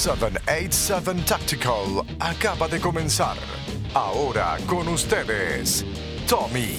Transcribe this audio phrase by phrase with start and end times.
[0.00, 3.36] 787 Tactical acaba de comenzar.
[3.92, 5.84] Ahora con ustedes,
[6.26, 6.76] Tommy.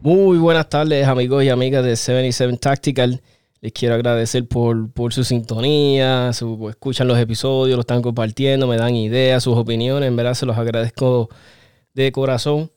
[0.00, 3.20] Muy buenas tardes amigos y amigas de 77 Tactical.
[3.60, 8.76] Les quiero agradecer por, por su sintonía, su, escuchan los episodios, los están compartiendo, me
[8.76, 10.06] dan ideas, sus opiniones.
[10.06, 11.30] En verdad se los agradezco
[11.94, 12.70] de corazón.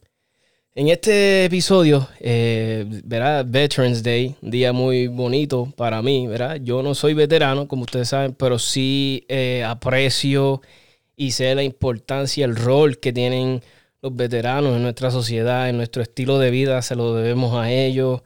[0.77, 6.57] En este episodio, eh, verá, Veterans Day, día muy bonito para mí, ¿verdad?
[6.61, 10.61] Yo no soy veterano, como ustedes saben, pero sí eh, aprecio
[11.15, 13.61] y sé la importancia, el rol que tienen
[14.01, 18.23] los veteranos en nuestra sociedad, en nuestro estilo de vida, se lo debemos a ellos.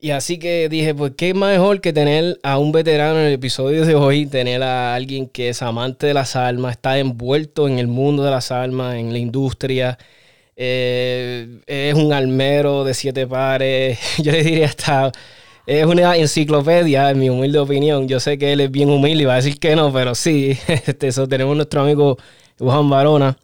[0.00, 3.84] Y así que dije, pues qué mejor que tener a un veterano en el episodio
[3.84, 7.88] de hoy, tener a alguien que es amante de las almas, está envuelto en el
[7.88, 9.98] mundo de las almas, en la industria
[10.56, 13.98] eh, es un almero de siete pares.
[14.18, 15.12] Yo le diría hasta.
[15.66, 18.06] Es una enciclopedia, en mi humilde opinión.
[18.06, 20.58] Yo sé que él es bien humilde y va a decir que no, pero sí.
[20.68, 22.18] Este, eso tenemos nuestro amigo
[22.58, 23.38] Juan Barona.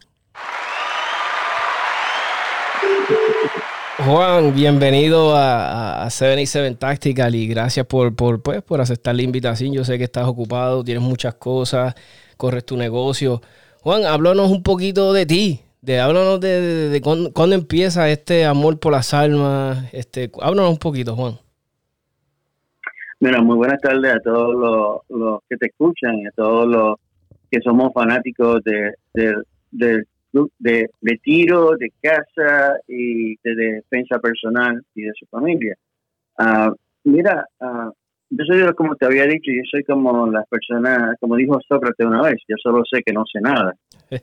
[4.05, 9.73] Juan, bienvenido a, a 77 Tactical y gracias por, por, pues, por aceptar la invitación.
[9.73, 11.95] Yo sé que estás ocupado, tienes muchas cosas,
[12.37, 13.43] corres tu negocio.
[13.83, 18.93] Juan, háblanos un poquito de ti, de háblanos de, de, cuándo, empieza este amor por
[18.93, 19.93] las almas.
[19.93, 21.35] Este, háblanos un poquito, Juan.
[23.21, 26.97] Mira, muy buenas tardes a todos los, que te escuchan y a todos los
[27.51, 29.35] que somos fanáticos de, de,
[29.71, 30.05] de,
[30.59, 35.77] de, tiro, de casa y de defensa personal y de su familia.
[36.39, 37.91] Uh, mira, uh,
[38.31, 42.23] yo soy, como te había dicho, yo soy como las personas, como dijo Sócrates una
[42.23, 43.75] vez, yo solo sé que no sé nada.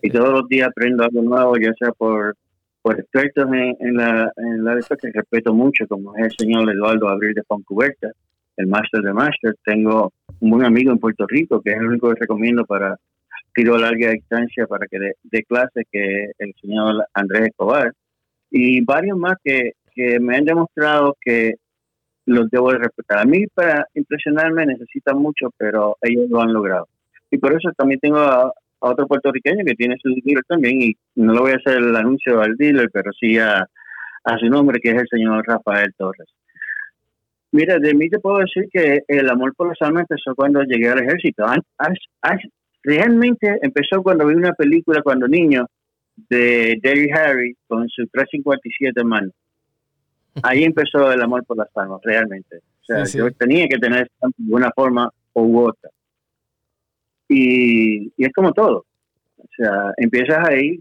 [0.01, 2.35] Y todos los días aprendo algo nuevo, ya sea por,
[2.81, 7.33] por expertos en, la, en la que respeto mucho, como es el señor Eduardo Abril
[7.33, 8.11] de Foncuberta,
[8.57, 9.55] el máster de máster.
[9.63, 12.97] Tengo un buen amigo en Puerto Rico, que es el único que recomiendo para
[13.53, 17.91] tiro a larga distancia para que dé clase, que el señor Andrés Escobar.
[18.51, 21.55] Y varios más que, que me han demostrado que
[22.27, 23.19] los debo de respetar.
[23.19, 26.87] A mí para impresionarme necesitan mucho, pero ellos lo han logrado.
[27.31, 31.33] Y por eso también tengo a, otro puertorriqueño que tiene su dealer también, y no
[31.33, 33.67] lo voy a hacer el anuncio al dealer, pero sí a,
[34.39, 36.27] su nombre, que es el señor Rafael Torres.
[37.51, 40.89] Mira, de mí te puedo decir que el amor por las almas empezó cuando llegué
[40.89, 41.45] al ejército.
[42.83, 45.65] Realmente empezó cuando vi una película cuando niño
[46.29, 49.33] de Derry Harry con su 357 manos
[50.43, 52.57] ahí empezó el amor por las palmas, realmente.
[52.57, 55.89] O sea, yo tenía que tener de una forma u otra.
[57.29, 58.85] Y, y es como todo.
[59.37, 60.79] O sea, empiezas ahí,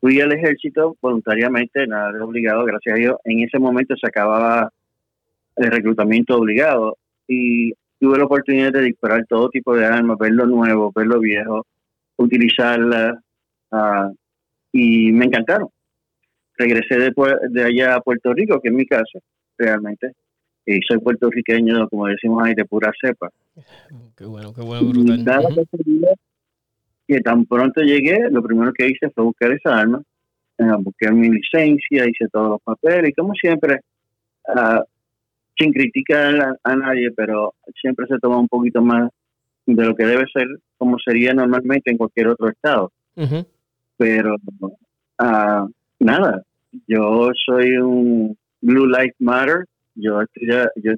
[0.00, 3.16] fui al ejército voluntariamente, nada obligado, gracias a Dios.
[3.24, 4.70] En ese momento se acababa
[5.56, 6.96] el reclutamiento obligado
[7.28, 11.20] y tuve la oportunidad de disparar todo tipo de armas, ver lo nuevo, ver lo
[11.20, 11.66] viejo,
[12.16, 13.18] utilizarlas
[13.70, 14.10] ah,
[14.72, 15.68] y me encantaron
[16.62, 17.12] regresé de,
[17.50, 19.18] de allá a Puerto Rico, que es mi casa,
[19.58, 20.12] realmente.
[20.66, 23.28] Y soy puertorriqueño, como decimos ahí, de pura cepa.
[24.16, 25.24] Qué bueno, qué bueno, brutal.
[27.06, 30.02] que tan pronto llegué, lo primero que hice fue buscar esa arma,
[30.58, 33.80] eh, busqué mi licencia, hice todos los papeles, y como siempre,
[34.48, 34.82] uh,
[35.58, 39.10] sin criticar a, nadie, pero siempre se toma un poquito más
[39.66, 40.46] de lo que debe ser,
[40.78, 42.92] como sería normalmente en cualquier otro estado.
[43.98, 45.68] Pero uh,
[45.98, 46.42] nada,
[46.86, 50.20] yo soy un Blue Lives Matter, yo,
[50.76, 50.92] yo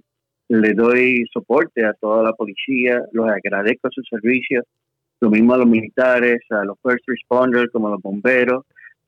[0.48, 4.62] le doy soporte a toda la policía, los agradezco su servicio,
[5.20, 8.64] lo mismo a los militares, a los first responders como los bomberos,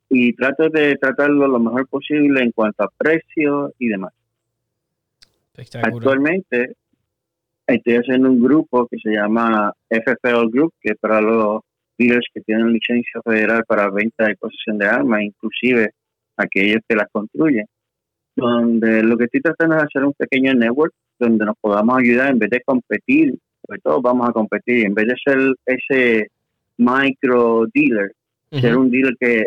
[0.08, 4.12] y trato de tratarlo lo mejor posible en cuanto a precio y demás.
[5.82, 6.74] Actualmente
[7.66, 11.62] estoy haciendo un grupo que se llama FFL Group, que es para los
[11.98, 15.90] dealers que tienen licencia federal para venta y posesión de armas, inclusive
[16.36, 17.66] aquellos que las construyen,
[18.36, 22.38] donde lo que estoy tratando es hacer un pequeño network donde nos podamos ayudar en
[22.38, 23.34] vez de competir,
[23.66, 26.30] sobre todo vamos a competir, en vez de ser ese
[26.76, 28.12] micro dealer,
[28.50, 29.46] ser un dealer que,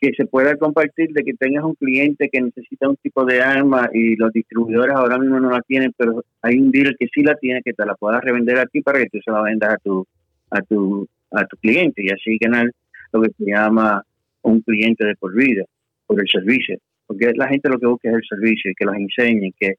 [0.00, 3.88] que se pueda compartir de que tengas un cliente que necesita un tipo de arma
[3.92, 7.36] y los distribuidores ahora mismo no la tienen, pero hay un dealer que sí la
[7.36, 9.76] tiene, que te la pueda revender a ti para que tú se la vendas a
[9.78, 10.04] tu,
[10.50, 12.02] a tu, a tu cliente.
[12.04, 12.70] Y así ganar
[13.12, 14.02] lo que se llama
[14.42, 15.64] un cliente de por vida
[16.06, 18.96] por el servicio, porque la gente lo que busca es el servicio y que los
[18.96, 19.74] enseñe, que,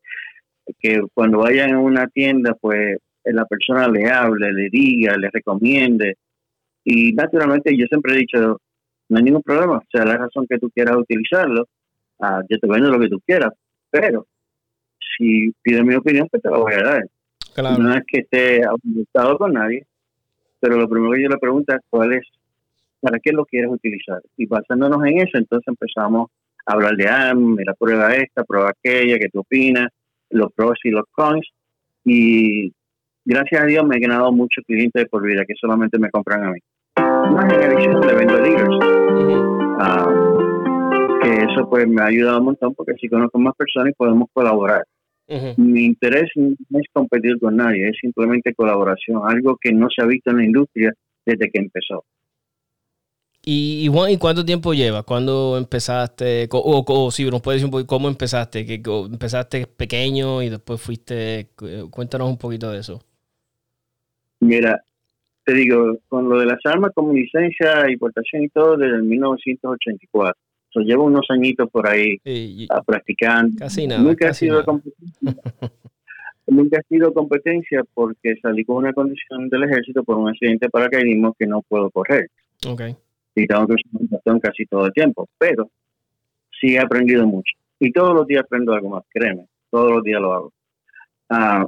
[0.80, 6.18] que cuando vayan a una tienda, pues la persona le hable, le diga, le recomiende.
[6.84, 8.60] Y naturalmente yo siempre he dicho,
[9.10, 11.68] no hay ningún problema, o sea la razón que tú quieras utilizarlo,
[12.20, 13.54] ah, yo te vendo lo que tú quieras,
[13.90, 14.28] pero
[15.18, 17.04] si pides mi opinión, pues te la voy a dar.
[17.80, 19.86] No es que esté aumentado con nadie,
[20.60, 22.24] pero lo primero que yo le pregunto es cuál es,
[23.00, 24.22] para qué lo quieres utilizar.
[24.38, 26.32] Y basándonos en eso, entonces empezamos
[26.66, 29.90] a hablar de, ah, mira, prueba esta, prueba aquella, qué tú opinas,
[30.34, 31.48] los pros y los cons.
[32.06, 32.74] Y
[33.26, 36.44] gracias a Dios me he ganado muchos clientes de por vida que solamente me compran
[36.44, 36.60] a mí.
[36.98, 38.78] Más en adición le vendo leaders.
[39.80, 40.10] Ah,
[41.22, 44.28] que eso pues me ha ayudado un montón porque así conozco más personas y podemos
[44.34, 44.84] colaborar.
[45.58, 50.06] Mi interés no es competir con nadie, es simplemente colaboración, algo que no se ha
[50.06, 50.94] visto en la industria
[51.26, 52.04] desde que empezó.
[53.46, 55.04] ¿Y, Juan, ¿y cuánto tiempo llevas?
[55.04, 56.48] ¿Cuándo empezaste?
[56.52, 61.50] O, si nos puedes decir un poco cómo empezaste, que empezaste pequeño y después fuiste,
[61.92, 63.02] cuéntanos un poquito de eso.
[64.40, 64.82] Mira,
[65.44, 70.40] te digo, con lo de las armas como licencia, importación y todo, desde el 1984
[70.82, 72.18] llevo unos añitos por ahí
[72.86, 73.58] practicando.
[73.60, 74.02] Casi nada.
[74.02, 75.22] Nunca ha sido competencia.
[76.48, 80.70] Nunca ha sido competencia porque salí con una condición del ejército por un accidente de
[80.70, 82.30] paracaidismo que no puedo correr.
[82.66, 82.96] Okay.
[83.36, 85.28] Y tengo que usar casi todo el tiempo.
[85.38, 85.70] Pero
[86.60, 87.54] sí he aprendido mucho.
[87.80, 89.48] Y todos los días aprendo algo más, créeme.
[89.70, 90.54] Todos los días lo hago.
[91.30, 91.66] Ah,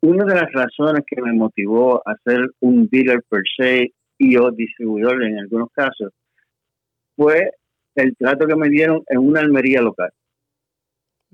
[0.00, 4.50] una de las razones que me motivó a ser un dealer per se y o
[4.50, 6.12] distribuidor en algunos casos
[7.16, 7.50] fue
[7.96, 10.10] el trato que me dieron en una almería local.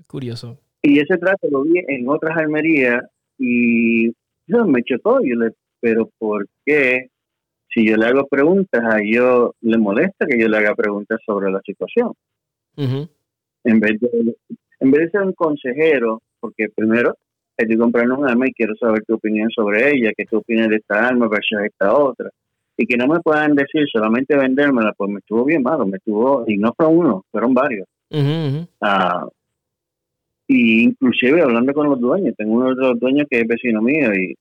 [0.07, 0.59] Curioso.
[0.81, 3.03] Y ese trato lo vi en otras almerías
[3.37, 4.09] y
[4.47, 5.19] yo me chocó.
[5.21, 7.09] Yo le, pero ¿por qué?
[7.69, 11.51] Si yo le hago preguntas, a ellos le molesta que yo le haga preguntas sobre
[11.51, 12.13] la situación.
[12.77, 14.35] en, vez de,
[14.79, 17.17] en vez de ser un consejero, porque primero
[17.57, 20.77] estoy comprando un arma y quiero saber tu opinión sobre ella, qué tú opinas de
[20.77, 22.29] esta arma versus esta otra
[22.77, 26.43] y que no me puedan decir solamente vendérmela, pues me estuvo bien malo, me estuvo,
[26.47, 27.87] y no fue uno, fueron varios.
[28.81, 29.27] Ah,
[30.47, 34.13] y inclusive hablando con los dueños, tengo uno de los dueños que es vecino mío
[34.13, 34.35] y,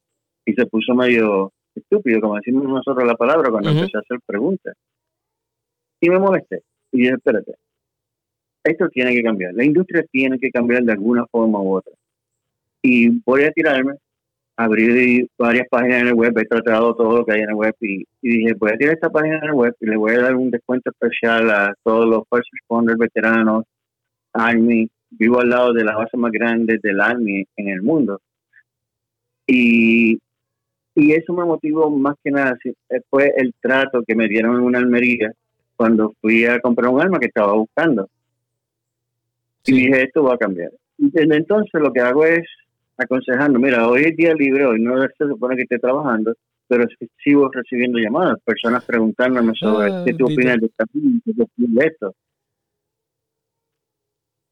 [0.47, 4.75] se puso medio estúpido, como decimos nosotros la palabra, cuando empecé a hacer preguntas.
[6.01, 6.63] Y me molesté.
[6.93, 7.55] Y dije, espérate,
[8.65, 9.55] esto tiene que cambiar.
[9.55, 11.93] La industria tiene que cambiar de alguna forma u otra.
[12.83, 13.95] Y voy a tirarme
[14.57, 17.75] abrí varias páginas en el web, he tratado todo lo que hay en el web
[17.81, 20.37] y, dije, voy a tirar esta página en el web y le voy a dar
[20.37, 23.65] un descuento especial a todos los first responders veteranos,
[24.33, 28.21] Army, vivo al lado de la base más grande del Army en el mundo.
[29.47, 30.19] Y,
[30.95, 32.57] y eso me motivó más que nada,
[33.11, 35.33] fue el trato que me dieron en una almería
[35.77, 38.09] cuando fui a comprar un arma que estaba buscando.
[39.67, 40.71] Y dije, esto va a cambiar.
[40.99, 42.45] Y desde entonces lo que hago es
[42.97, 46.35] aconsejando, mira, hoy es día libre, hoy no se supone que esté trabajando,
[46.69, 46.87] pero
[47.23, 52.15] sigo recibiendo llamadas, personas preguntándome sobre ah, qué tú opinas de esto.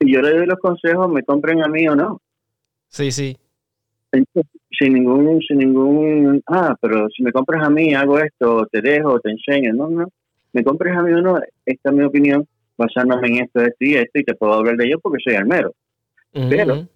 [0.00, 2.21] Y yo le doy los consejos, me compren a mí o no.
[2.89, 3.37] Sí, sí.
[4.70, 9.20] Sin ningún, sin ningún, ah, pero si me compras a mí, hago esto, te dejo,
[9.20, 9.73] te enseño.
[9.73, 10.09] No, no.
[10.53, 13.94] Me compres a mí o no, esta es mi opinión, basándome en esto, esto y
[13.94, 15.73] esto, y te puedo hablar de ello porque soy armero.
[16.32, 16.87] Pero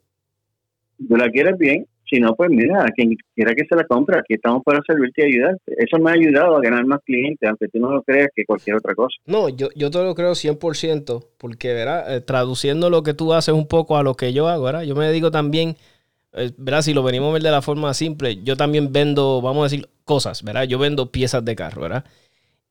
[1.09, 4.19] tú la quieres bien, si no, pues mira, a quien quiera que se la compre,
[4.19, 5.75] aquí estamos para servirte y ayudarte.
[5.77, 8.77] Eso me ha ayudado a ganar más clientes, aunque tú no lo creas que cualquier
[8.77, 9.17] otra cosa.
[9.27, 12.15] No, yo, yo te lo creo 100%, porque, ¿verdad?
[12.15, 14.83] Eh, traduciendo lo que tú haces un poco a lo que yo hago, ¿verdad?
[14.83, 15.75] Yo me dedico también,
[16.57, 16.83] ¿verdad?
[16.83, 19.89] Si lo venimos a ver de la forma simple, yo también vendo, vamos a decir,
[20.05, 20.65] cosas, ¿verdad?
[20.65, 22.05] Yo vendo piezas de carro, ¿verdad?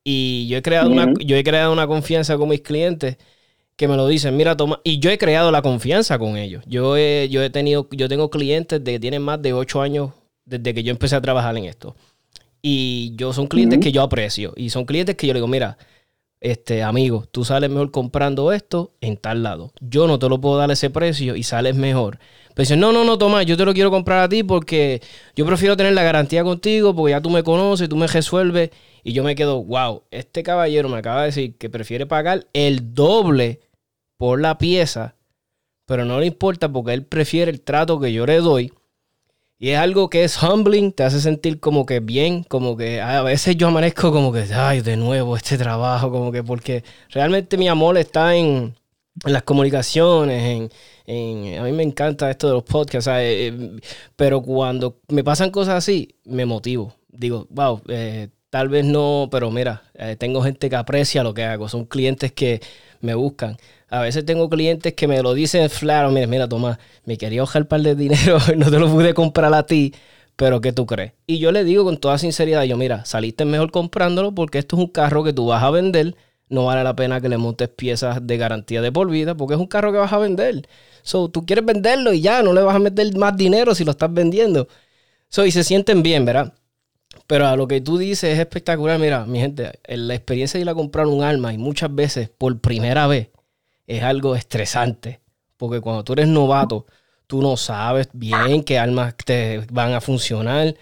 [0.04, 3.16] Y yo he creado, una, yo he creado una confianza con mis clientes
[3.76, 6.64] que me lo dicen, mira, toma, y yo he creado la confianza con ellos.
[6.66, 10.12] Yo he, yo he tenido, yo tengo clientes de que tienen más de ocho años
[10.44, 11.94] desde que yo empecé a trabajar en esto.
[12.62, 14.54] Y yo son clientes que yo aprecio.
[14.56, 15.76] Y son clientes que yo le digo, mira,
[16.50, 19.72] este amigo, tú sales mejor comprando esto en tal lado.
[19.80, 22.18] Yo no te lo puedo dar ese precio y sales mejor.
[22.54, 25.02] Pero dicen, no, no, no, toma, yo te lo quiero comprar a ti porque
[25.34, 28.70] yo prefiero tener la garantía contigo porque ya tú me conoces, tú me resuelves.
[29.02, 32.94] Y yo me quedo, wow, este caballero me acaba de decir que prefiere pagar el
[32.94, 33.60] doble
[34.16, 35.16] por la pieza,
[35.84, 38.72] pero no le importa porque él prefiere el trato que yo le doy.
[39.58, 43.22] Y es algo que es humbling, te hace sentir como que bien, como que a
[43.22, 47.66] veces yo amanezco como que, ay, de nuevo este trabajo, como que porque realmente mi
[47.68, 48.74] amor está en,
[49.24, 50.70] las comunicaciones,
[51.06, 53.80] en, a mí me encanta esto de los podcasts, eh, eh,
[54.14, 56.94] pero cuando me pasan cosas así, me motivo.
[57.08, 59.84] Digo, wow, eh, tal vez no, pero mira,
[60.18, 62.60] tengo gente que aprecia lo que hago, son clientes que
[63.00, 63.56] me buscan.
[63.88, 67.62] A veces tengo clientes que me lo dicen claro, mira, mira, Tomás, me quería ahorrar
[67.62, 69.94] un par de dinero, no te lo pude comprar a ti,
[70.34, 71.12] pero ¿qué tú crees?
[71.26, 74.82] Y yo le digo con toda sinceridad, yo, mira, saliste mejor comprándolo porque esto es
[74.82, 76.16] un carro que tú vas a vender,
[76.48, 79.60] no vale la pena que le montes piezas de garantía de por vida porque es
[79.60, 80.68] un carro que vas a vender.
[81.02, 83.92] So, tú quieres venderlo y ya, no le vas a meter más dinero si lo
[83.92, 84.68] estás vendiendo.
[85.28, 86.54] So, y se sienten bien, ¿verdad?
[87.26, 88.98] Pero a lo que tú dices es espectacular.
[88.98, 92.60] Mira, mi gente, la experiencia de ir a comprar un arma y muchas veces por
[92.60, 93.30] primera vez
[93.86, 95.20] es algo estresante.
[95.56, 96.86] Porque cuando tú eres novato,
[97.26, 100.74] tú no sabes bien qué armas te van a funcionar.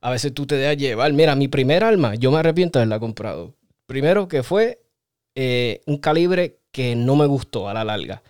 [0.00, 1.12] A veces tú te dejas llevar.
[1.12, 3.54] Mira, mi primer arma, yo me arrepiento de haberla comprado.
[3.86, 4.82] Primero que fue
[5.34, 8.22] eh, un calibre que no me gustó a la larga.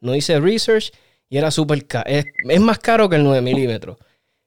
[0.00, 0.92] No hice research
[1.28, 2.08] y era súper caro.
[2.08, 3.98] Es, más caro que el 9 milímetros.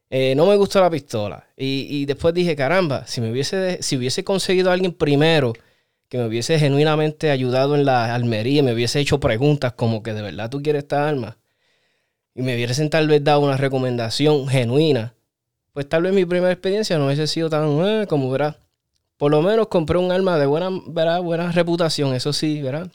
[0.10, 1.48] Eh, no me gustó la pistola.
[1.56, 5.54] Y, después dije, caramba, si me hubiese, si hubiese conseguido alguien primero
[6.12, 10.22] que me hubiese genuinamente ayudado en la almería, me hubiese hecho preguntas como que de
[10.22, 11.38] verdad tú quieres esta arma,
[12.36, 15.14] y me hubiesen tal vez dado una recomendación genuina,
[15.72, 18.58] pues tal vez mi primera experiencia no hubiese sido tan eh, como verá.
[19.16, 20.70] Por lo menos compré un arma de buena,
[21.22, 22.92] buena reputación, eso sí, ¿verdad?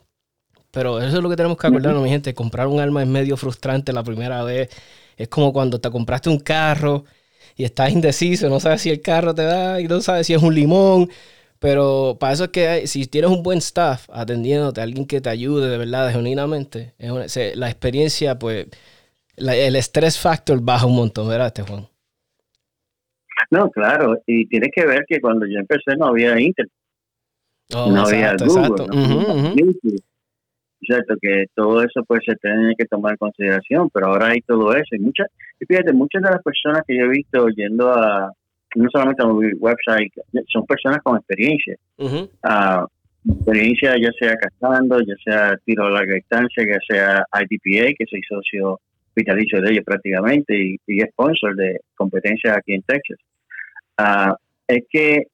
[0.70, 2.34] Pero eso es lo que tenemos que acordarnos, mi gente.
[2.34, 4.68] Comprar un arma es medio frustrante la primera vez.
[5.16, 7.04] Es como cuando te compraste un carro
[7.56, 10.42] y estás indeciso, no sabes si el carro te da y no sabes si es
[10.42, 11.08] un limón.
[11.58, 15.68] Pero para eso es que si tienes un buen staff atendiéndote, alguien que te ayude
[15.68, 16.94] de verdad, genuinamente,
[17.54, 18.66] la experiencia, pues,
[19.36, 21.86] el estrés factor baja un montón, ¿verdad, este Juan?
[23.50, 26.72] No, claro, y tienes que ver que cuando yo empecé no había internet.
[27.74, 28.84] Oh, no había Google.
[28.84, 28.86] Exacto.
[30.80, 34.74] Exacto, que todo eso pues se tiene que tomar en consideración, pero ahora hay todo
[34.74, 34.94] eso.
[34.94, 35.26] Y muchas,
[35.66, 38.30] fíjate, muchas de las personas que yo he visto yendo a,
[38.76, 40.12] no solamente a mi website,
[40.48, 41.76] son personas con experiencia.
[42.42, 42.86] Ah,
[43.28, 48.20] experiencia ya sea cazando, ya sea tiro a larga distancia, ya sea IDPA, que soy
[48.28, 48.80] socio
[49.14, 53.18] vitalicio de ellos prácticamente y, y sponsor de competencias aquí en Texas.
[53.96, 54.36] Ah,
[54.68, 55.26] es que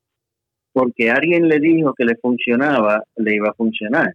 [0.72, 4.14] porque alguien le dijo que le funcionaba, le iba a funcionar.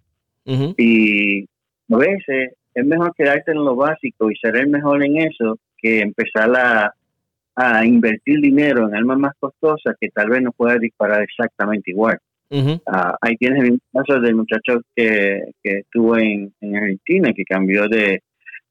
[0.78, 5.60] Y a veces es mejor quedarte en lo básico y ser el mejor en eso
[5.78, 6.94] que empezar a,
[7.60, 12.20] a invertir dinero en armas más costosas que tal vez no pueda disparar exactamente igual.
[12.86, 18.22] Ah, ahí tienes el caso del muchacho que, que estuvo en, Argentina, que cambió de,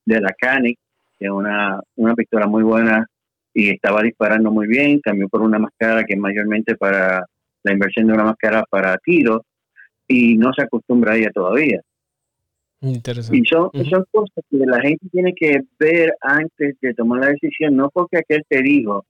[0.05, 0.79] de la Canic,
[1.19, 3.05] que es una, una pistola muy buena
[3.53, 7.27] y estaba disparando muy bien, cambió por una máscara que es mayormente para
[7.65, 9.45] la inversión de una máscara para tiro
[10.07, 11.81] y no se acostumbra a ella todavía.
[12.87, 13.39] Interesante.
[13.39, 17.77] Y son, son cosas que la gente tiene que ver antes de tomar la decisión,
[17.77, 19.05] no porque aquel te dijo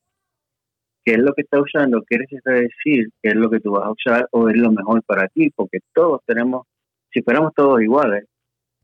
[1.04, 3.92] qué es lo que está usando, quieres decir qué es lo que tú vas a
[3.92, 6.66] usar o es lo mejor para ti, porque todos tenemos,
[7.12, 8.24] si fuéramos todos iguales,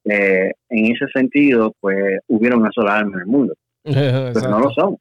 [0.04, 3.54] eh, en ese sentido, pues hubiera una sola arma en el mundo.
[3.82, 5.00] Pero no lo somos.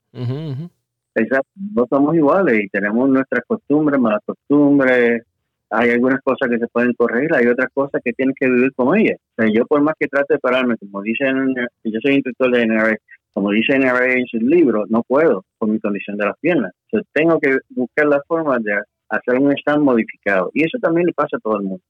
[1.13, 5.24] Exacto, no somos iguales y tenemos nuestras costumbres, malas costumbres,
[5.72, 8.98] hay algunas cosas que se pueden corregir, hay otras cosas que tienes que vivir con
[8.98, 9.18] ellas.
[9.54, 12.98] Yo por más que trate de pararme, como dicen, yo soy instructor de NRA,
[13.34, 16.74] como dice NRA en sus libros, no puedo por mi condición de las piernas.
[17.13, 20.51] Tengo que buscar la forma de hacer un stand modificado.
[20.54, 21.84] Y eso también le pasa a todo el mundo.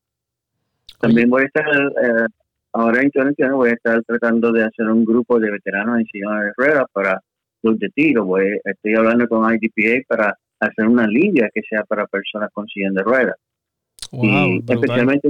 [1.00, 2.28] También voy a estar, eh,
[2.74, 6.30] ahora en 2021 voy a estar tratando de hacer un grupo de veteranos en silla
[6.36, 7.20] de ruedas para
[7.64, 8.26] club de tiro.
[8.26, 12.90] Voy, estoy hablando con IDPA para hacer una línea que sea para personas con silla
[12.92, 13.36] de ruedas
[14.12, 15.30] y especialmente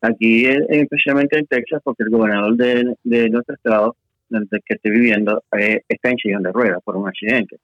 [0.00, 3.96] aquí, especialmente en Texas, porque el gobernador de, nuestro estado,
[4.30, 7.56] el que estoy viviendo, eh, está en sillón de ruedas por un accidente.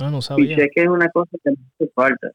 [0.00, 0.52] Ah, no sabía.
[0.52, 2.30] Y sé que es una cosa que nos hace falta,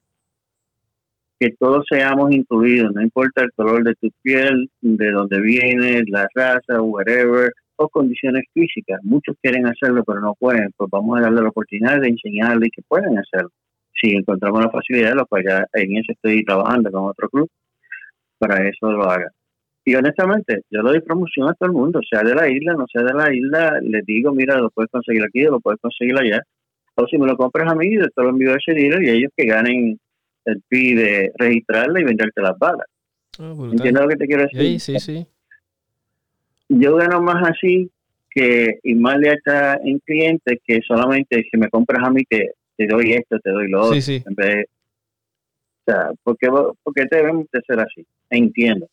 [1.40, 6.28] que todos seamos incluidos, no importa el color de tu piel, de dónde vienes, la
[6.34, 9.00] raza, whatever, o condiciones físicas.
[9.04, 10.72] Muchos quieren hacerlo, pero no pueden.
[10.76, 13.52] Pues vamos a darle la oportunidad de enseñarles que pueden hacerlo
[14.00, 17.50] si encontramos la facilidad, lo pues ya en eso estoy trabajando con otro club
[18.38, 19.32] para eso lo haga.
[19.86, 22.86] Y honestamente, yo lo doy promoción a todo el mundo, sea de la isla, no
[22.92, 26.42] sea de la isla, les digo, mira, lo puedes conseguir aquí, lo puedes conseguir allá.
[26.96, 29.10] O si me lo compras a mí, yo te lo envío a ese dinero y
[29.10, 29.98] ellos que ganen
[30.46, 32.88] el fee de registrarla y venderte las balas.
[33.40, 34.62] Ah, ¿Entiendes lo que te quiero decir?
[34.62, 35.28] Sí, sí, sí.
[36.70, 37.90] Yo gano más así
[38.30, 42.50] que y más le está en clientes que solamente si me compras a mí que
[42.78, 44.00] te doy esto, te doy lo otro.
[44.00, 44.66] Sí, En vez
[45.88, 46.50] o sea, ¿por qué,
[46.84, 48.06] porque debemos de ser así?
[48.30, 48.88] Entiendo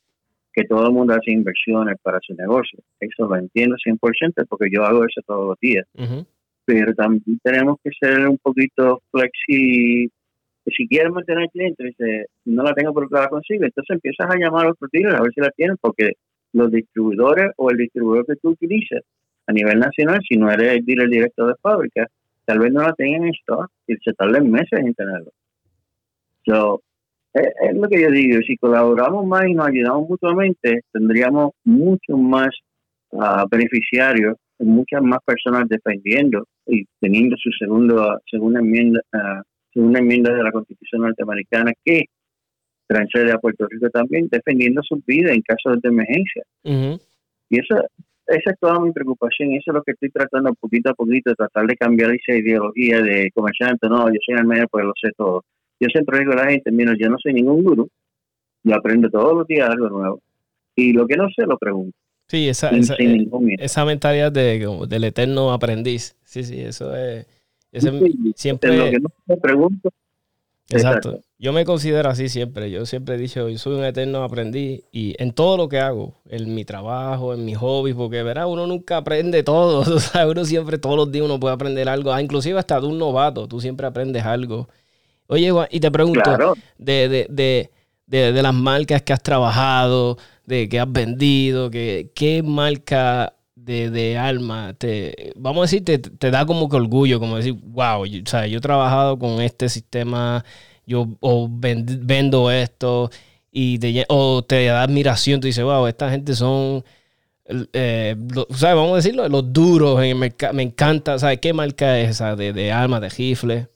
[0.53, 2.79] que todo el mundo hace inversiones para su negocio.
[3.01, 5.85] Eso lo entiendo 100% porque yo hago eso todos los días.
[6.65, 10.09] Pero también tenemos que ser un poquito flexi.
[10.67, 14.67] Si quieres mantener cliente, dice, no la tengo porque la consigo, entonces empiezas a llamar
[14.67, 16.13] a otros dealers a ver si la tienen, porque
[16.53, 19.03] los distribuidores o el distribuidor que tú utilizas
[19.47, 22.07] a nivel nacional, si no eres el dealer directo de fábrica,
[22.45, 25.31] tal vez no la tengan en stock y se tarden meses en tenerlo.
[26.47, 26.83] So,
[27.33, 32.51] es, lo que yo digo, si colaboramos más y nos ayudamos mutuamente, tendríamos muchos más
[33.11, 40.33] uh, beneficiarios, muchas más personas defendiendo y teniendo su segundo, segunda enmienda, uh, segunda enmienda
[40.33, 42.05] de la Constitución norteamericana que
[42.87, 46.45] transfiere a Puerto Rico también, defendiendo su vida en caso de emergencia.
[46.63, 47.83] Y eso,
[48.27, 51.35] esa es toda mi preocupación y eso es lo que estoy tratando poquito a poquito,
[51.35, 55.11] tratar de cambiar esa ideología de comerciante, no, yo soy el medio, pues lo sé
[55.17, 55.45] todo.
[55.81, 57.89] Yo siempre digo a la gente, mira, yo no soy ningún gurú,
[58.63, 60.21] yo aprendo todos los días algo nuevo.
[60.77, 61.97] Y lo que no sé, lo pregunto.
[62.27, 63.29] Sí, esa, esa, eh,
[63.59, 66.17] esa, mentalidad de, del eterno aprendiz.
[66.25, 67.27] Sí, sí, eso es.
[68.35, 68.77] siempre.
[68.77, 69.91] Lo que no me pregunto.
[70.71, 71.21] Exacto.
[71.39, 72.71] Yo me considero así siempre.
[72.71, 76.15] Yo siempre he dicho, yo soy un eterno aprendiz y en todo lo que hago,
[76.29, 79.81] en mi trabajo, en mis hobbies, porque verá, uno nunca aprende todo.
[79.95, 82.13] O sea, uno siempre, todos los días, uno puede aprender algo.
[82.13, 84.69] Ah, inclusive hasta de un novato, tú siempre aprendes algo.
[85.27, 87.27] Oye, y te pregunto, de, de,
[88.07, 93.91] de, de, las marcas que has trabajado, de que has vendido, que, ¿qué marca de,
[93.91, 98.05] de alma te, vamos a decir, te, te, da como que orgullo, como decir, wow,
[98.05, 100.45] yo, yo he trabajado con este sistema,
[100.87, 103.11] yo o vendo esto,
[103.51, 106.85] y te, o te da admiración, tú dices, wow, esta gente son...
[107.75, 110.55] Eh, vamos a decirlo, los duros en el mercado.
[110.55, 113.69] Me encanta, ¿sabes qué marca es esa de, de alma, de rifle?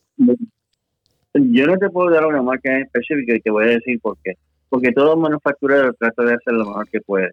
[1.35, 4.16] Yo no te puedo dar una marca en específico y te voy a decir por
[4.25, 4.35] qué.
[4.71, 7.33] Porque todo manufacturero trata de hacer lo mejor que puede.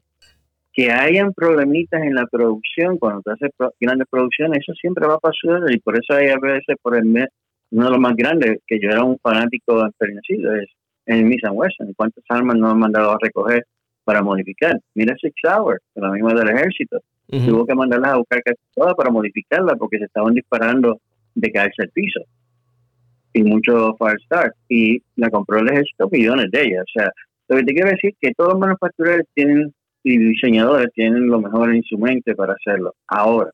[0.76, 5.20] Que hayan problemitas en la producción, cuando te haces grandes producciones, eso siempre va a
[5.20, 7.28] pasar y por eso hay a veces por el mes,
[7.72, 10.68] uno de los más grandes, que yo era un fanático enternecido, es
[11.06, 11.94] en Miss Western.
[11.94, 13.66] ¿Cuántas armas nos han mandado a recoger
[14.04, 14.80] para modificar?
[14.94, 17.00] Mira Six Hour, la misma del ejército.
[17.28, 21.00] Tuvo que mandarlas a buscar casi todas para modificarla porque se estaban disparando
[21.34, 22.22] de caerse al piso
[23.34, 24.54] y mucho Firestar.
[24.70, 26.84] Y la compró el ejército millones de ellas.
[26.84, 27.12] O sea,
[27.50, 29.74] lo que te quiero decir es que todos los manufactureros tienen
[30.06, 32.94] y diseñadores tienen lo mejor en su mente para hacerlo.
[33.08, 33.50] Ahora,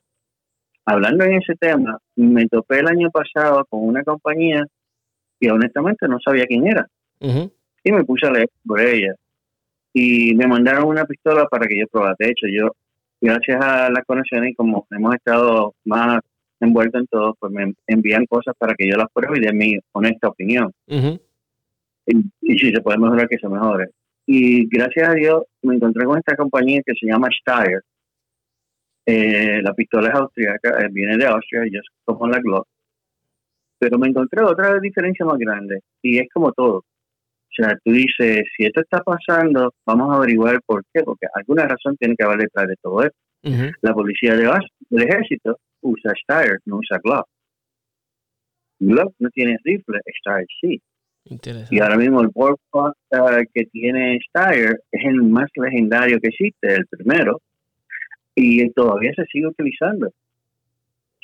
[0.86, 4.66] hablando en ese tema, me topé el año pasado con una compañía
[5.40, 6.86] y honestamente no sabía quién era.
[7.22, 9.16] Y me puse a leer por ella.
[9.94, 12.16] Y me mandaron una pistola para que yo probara.
[12.20, 12.76] De hecho, yo,
[13.22, 16.20] gracias a las conexiones, como hemos estado más
[16.60, 19.80] envuelto en todo, pues me envían cosas para que yo las pruebe y dé mi
[19.94, 20.70] honesta opinión.
[20.86, 23.88] y, si se puede mejorar, que se mejore.
[24.34, 27.82] Y gracias a Dios me encontré con esta compañía que se llama Steyr.
[29.06, 32.66] Eh, la pistola es austríaca, eh, viene de Austria, yo como la Glock.
[33.78, 36.78] Pero me encontré otra diferencia más grande y es como todo.
[36.78, 41.68] O sea, tú dices, si esto está pasando, vamos a averiguar por qué, porque alguna
[41.68, 43.18] razón tiene que haber detrás de todo esto.
[43.82, 44.50] La policía de
[44.92, 47.28] del ejército usa Steyr, no usa Glock.
[48.80, 50.82] Glock no tiene rifle, Steyr sí.
[51.70, 56.76] Y ahora mismo el Warpath uh, que tiene Steyr es el más legendario que existe,
[56.76, 57.40] el primero,
[58.36, 60.12] y todavía se sigue utilizando.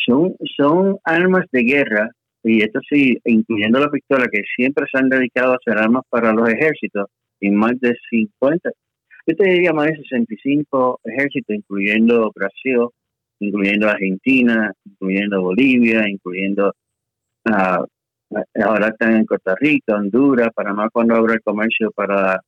[0.05, 2.11] Son, son armas de guerra,
[2.43, 6.31] y esto sí, incluyendo la pistola, que siempre se han dedicado a hacer armas para
[6.31, 8.69] los ejércitos, y más de 50,
[9.27, 12.87] yo te diría más de 65 ejércitos, incluyendo Brasil,
[13.39, 16.73] incluyendo Argentina, incluyendo Bolivia, incluyendo
[17.49, 17.85] uh,
[18.63, 22.41] ahora están en Costa Rica, Honduras, Panamá cuando abre el comercio para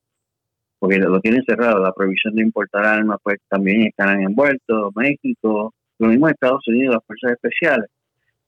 [0.78, 6.08] porque lo tienen cerrado, la prohibición de importar armas pues también están envueltos, México, lo
[6.08, 7.90] mismo Estados Unidos, las fuerzas especiales.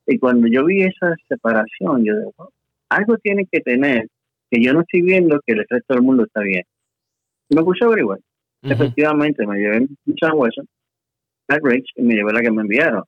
[0.06, 2.52] Y cuando yo vi esa separación, yo digo,
[2.88, 4.08] algo tiene que tener
[4.50, 6.64] que yo no estoy viendo que el resto del mundo está bien.
[7.50, 8.18] Y me puse a averiguar.
[8.62, 10.62] Efectivamente, me llevé mi San Hueso,
[11.48, 13.04] Rich, y me llevé la que me enviaron.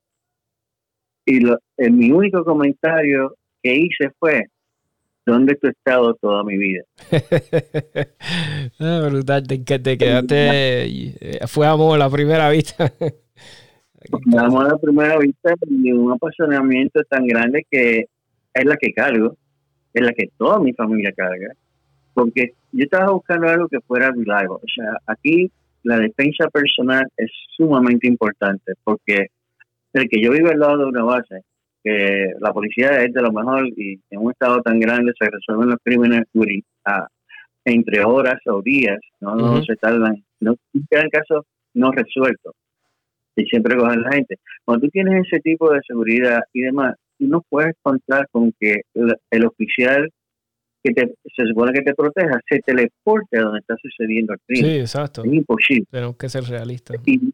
[1.25, 4.45] Y lo, en mi único comentario que hice fue,
[5.25, 6.83] ¿dónde tú has estado toda mi vida?
[8.79, 12.93] ah, brutal, te, te quedaste, eh, fue amor a la primera vista.
[14.39, 18.05] amor a la primera vista y un apasionamiento tan grande que
[18.53, 19.35] es la que cargo,
[19.95, 21.55] es la que toda mi familia carga,
[22.13, 24.57] porque yo estaba buscando algo que fuera reliable.
[24.57, 25.51] O sea, aquí
[25.85, 29.29] la defensa personal es sumamente importante, porque
[29.95, 31.45] el que yo vivo al lado de una base
[31.85, 35.69] que la policía es de lo mejor y en un estado tan grande se resuelven
[35.69, 36.25] los crímenes
[37.67, 40.57] entre horas o días, no, se tardan, no
[40.91, 41.45] quedan casos
[41.75, 42.55] no resueltos
[43.37, 44.39] y siempre cogen la gente.
[44.65, 48.83] Cuando tú tienes ese tipo de seguridad y demás, tú no puedes contar con que
[49.31, 50.09] el, oficial
[50.83, 54.71] que te, se supone que te proteja se teleporte a donde está sucediendo el crimen.
[54.71, 55.25] Sí, exacto.
[55.25, 55.87] Es imposible.
[55.91, 57.01] Tenemos que ser realistas.
[57.07, 57.33] Y,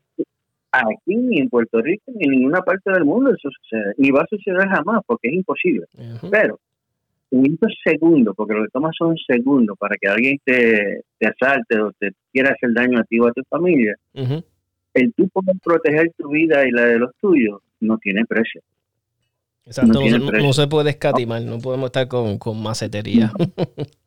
[0.73, 4.23] Aquí ni en Puerto Rico ni en ninguna parte del mundo eso sucede, ni va
[4.23, 5.87] a suceder jamás porque es imposible.
[6.31, 6.61] Pero
[7.31, 11.81] en estos segundos, porque lo que toma son segundos para que alguien te, te asalte
[11.81, 16.13] o te quiera hacer daño a ti o a tu familia, el tú poder proteger
[16.17, 18.61] tu vida y la de los tuyos no tiene precio.
[19.67, 20.01] Exacto,
[20.41, 23.33] no, se puede escatimar, no podemos estar con, con macetería.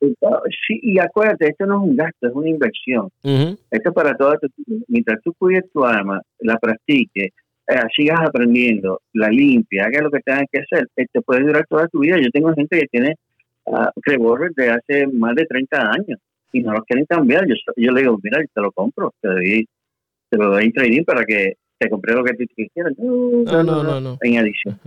[0.00, 3.10] Sí, y acuérdate, esto no es un gasto, es una inversión.
[3.22, 4.48] Esto es para toda tu
[4.88, 7.32] Mientras tú cuides tu alma, la practiques,
[7.68, 11.86] eh, sigas aprendiendo, la limpia, haga lo que tengas que hacer, te puede durar toda
[11.88, 12.16] tu vida.
[12.18, 13.14] Yo tengo gente que tiene
[13.66, 16.18] uh, de hace más de 30 años
[16.52, 17.46] y no los quieren cambiar.
[17.46, 19.68] Yo, yo le digo, mira, te lo compro, te, doy,
[20.30, 22.94] te lo doy en trading para que te compre lo que tú quieras.
[22.98, 24.78] No, no, no, no, En adición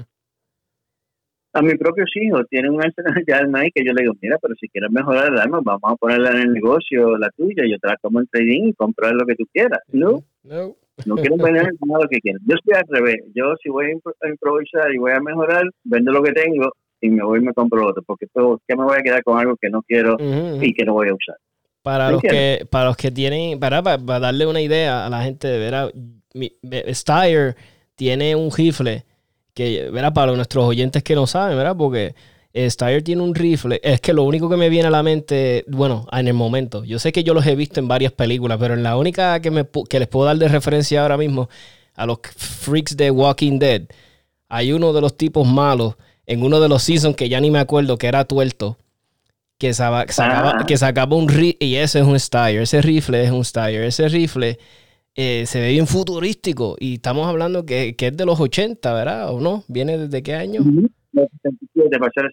[1.54, 4.38] a mi propio hijo tiene un arsenal de alma ahí que yo le digo, mira,
[4.42, 7.78] pero si quieres mejorar el alma, vamos a ponerla en el negocio, la tuya, yo
[7.80, 9.80] te la tomo en trading y comprar lo que tú quieras.
[9.92, 12.42] No, no, no quiero vender nada lo que quieras.
[12.46, 13.24] Yo estoy al revés.
[13.36, 17.24] Yo si voy a improvisar y voy a mejorar, vendo lo que tengo y me
[17.24, 19.84] voy y me compro otro, porque ¿qué me voy a quedar con algo que no
[19.84, 21.38] quiero y que no voy a usar?
[21.84, 25.50] Para los que, para los que tienen, para, para, darle una idea a la gente,
[25.50, 25.90] de ver a,
[26.34, 26.52] mi,
[27.96, 29.04] tiene un rifle
[29.54, 30.14] que, ¿verdad?
[30.14, 31.76] Para nuestros oyentes que no saben, ¿verdad?
[31.78, 32.16] Porque
[32.54, 33.80] eh, Steyr tiene un rifle.
[33.84, 37.00] Es que lo único que me viene a la mente, bueno, en el momento, yo
[37.00, 39.66] sé que yo los he visto en varias películas, pero en la única que, me,
[39.90, 41.50] que les puedo dar de referencia ahora mismo
[41.96, 43.84] a los freaks de Walking Dead,
[44.50, 47.60] hay uno de los tipos malos en uno de los seasons que ya ni me
[47.60, 48.78] acuerdo que era tuerto.
[49.60, 50.66] Que, sacaba, ah.
[50.68, 54.10] que sacaba un rifle, y ese es un Steyr, ese rifle es un Steyr, ese
[54.10, 54.60] rifle
[55.16, 59.34] eh, se ve bien futurístico y estamos hablando que, es de los 80, ¿verdad?
[59.34, 59.64] ¿O no?
[59.68, 60.62] ¿Viene desde qué año?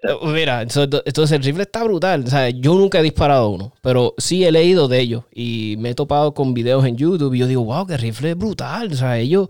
[0.09, 2.25] Eh, mira, entonces el rifle está brutal.
[2.25, 5.91] O sea, yo nunca he disparado uno, pero sí he leído de ellos y me
[5.91, 8.91] he topado con videos en YouTube y yo digo, wow, qué rifle brutal.
[8.93, 9.49] O sea, ellos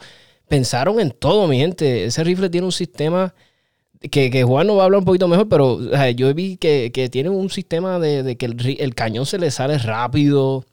[0.48, 2.06] pensaron en todo, mi gente.
[2.06, 3.32] Ese rifle tiene un sistema
[4.00, 5.78] que, que Juan nos va a hablar un poquito mejor, pero
[6.16, 9.50] yo vi que, que tiene un sistema de, de que el, el, cañón se le
[9.50, 10.64] sale rápido.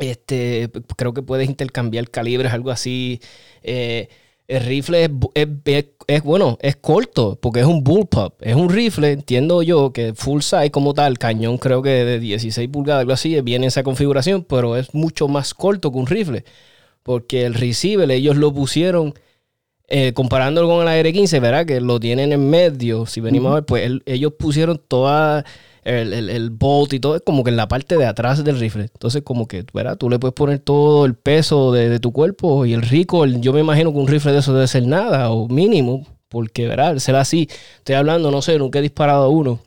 [0.00, 3.20] Este, creo que puedes intercambiar calibres, algo así.
[3.62, 4.08] Eh,
[4.48, 8.34] el rifle es, bueno, es corto, porque es un bullpup.
[8.40, 12.68] Es un rifle, entiendo yo, que full size como tal, cañón creo que de 16
[12.68, 16.44] pulgadas, algo así, viene esa configuración, pero es mucho más corto que un rifle.
[17.02, 19.14] Porque el receiver, ellos lo pusieron,
[19.88, 21.66] eh, comparándolo con el AR-15, ¿verdad?
[21.66, 23.06] Que lo tienen en medio.
[23.06, 25.44] Si venimos a ver, pues ellos pusieron toda
[25.84, 28.82] el, el, bolt y todo, es como que en la parte de atrás del rifle.
[28.82, 29.96] Entonces, como que, ¿verdad?
[29.96, 33.60] Tú le puedes poner todo el peso de, tu cuerpo y el rico, yo me
[33.60, 36.98] imagino que un rifle de eso debe ser nada o mínimo, porque, ¿verdad?
[36.98, 37.48] Será así.
[37.78, 39.60] Estoy hablando, no sé, nunca he disparado a uno.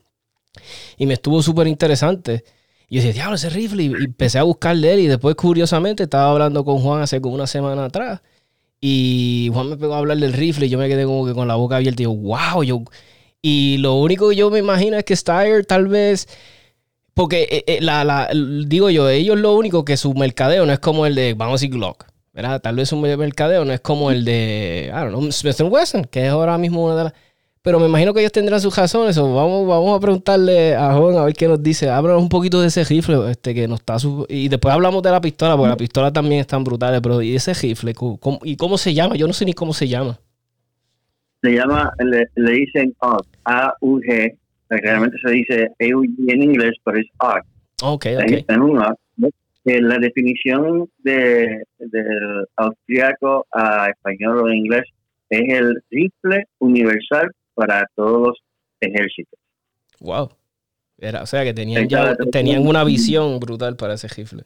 [0.97, 2.43] Y me estuvo súper interesante.
[2.89, 3.83] Y yo decía, diablo, ese rifle.
[3.83, 4.99] Y, empecé a buscar de él.
[5.01, 8.21] Y después, curiosamente, estaba hablando con Juan hace como una semana atrás.
[8.79, 10.67] Y Juan me pegó a hablar del rifle.
[10.67, 12.03] Y yo me quedé como que con la boca abierta.
[12.03, 12.83] Y yo, wow, yo
[13.45, 16.27] y lo único que yo me imagino es que Steyr tal vez...
[17.13, 18.29] Porque eh, eh, la, la,
[18.65, 21.55] digo yo, ellos lo único que su mercadeo no es como el de, vamos a
[21.55, 22.05] decir, Glock.
[22.31, 22.61] ¿verdad?
[22.61, 26.25] Tal vez su mercadeo no es como el de, I don't know, Smith Wesson, que
[26.25, 27.13] es ahora mismo una de las...
[27.61, 29.17] Pero me imagino que ellos tendrán sus razones.
[29.17, 31.89] Vamos, vamos a preguntarle a Juan a ver qué nos dice.
[31.89, 33.97] Háblanos un poquito de ese rifle este, que nos está...
[34.27, 37.01] Y después hablamos de la pistola, porque la pistola también es tan brutal.
[37.01, 37.93] Pero ¿y ese rifle?
[38.43, 39.15] ¿Y cómo se llama?
[39.15, 40.19] Yo no sé ni cómo se llama
[41.43, 44.37] se llama, le, dicen AUG, A-U-G,
[44.69, 47.43] realmente se dice AUG en inglés, pero es AUG.
[47.83, 49.35] Ok, ok.
[49.65, 54.83] Eh, la definición de, del austriaco a español o inglés
[55.29, 58.43] es el rifle universal para todos los
[58.81, 59.39] ejércitos.
[60.01, 60.29] Wow.
[60.97, 64.43] Era, o sea que tenían ya tenían una visión brutal para ese rifle.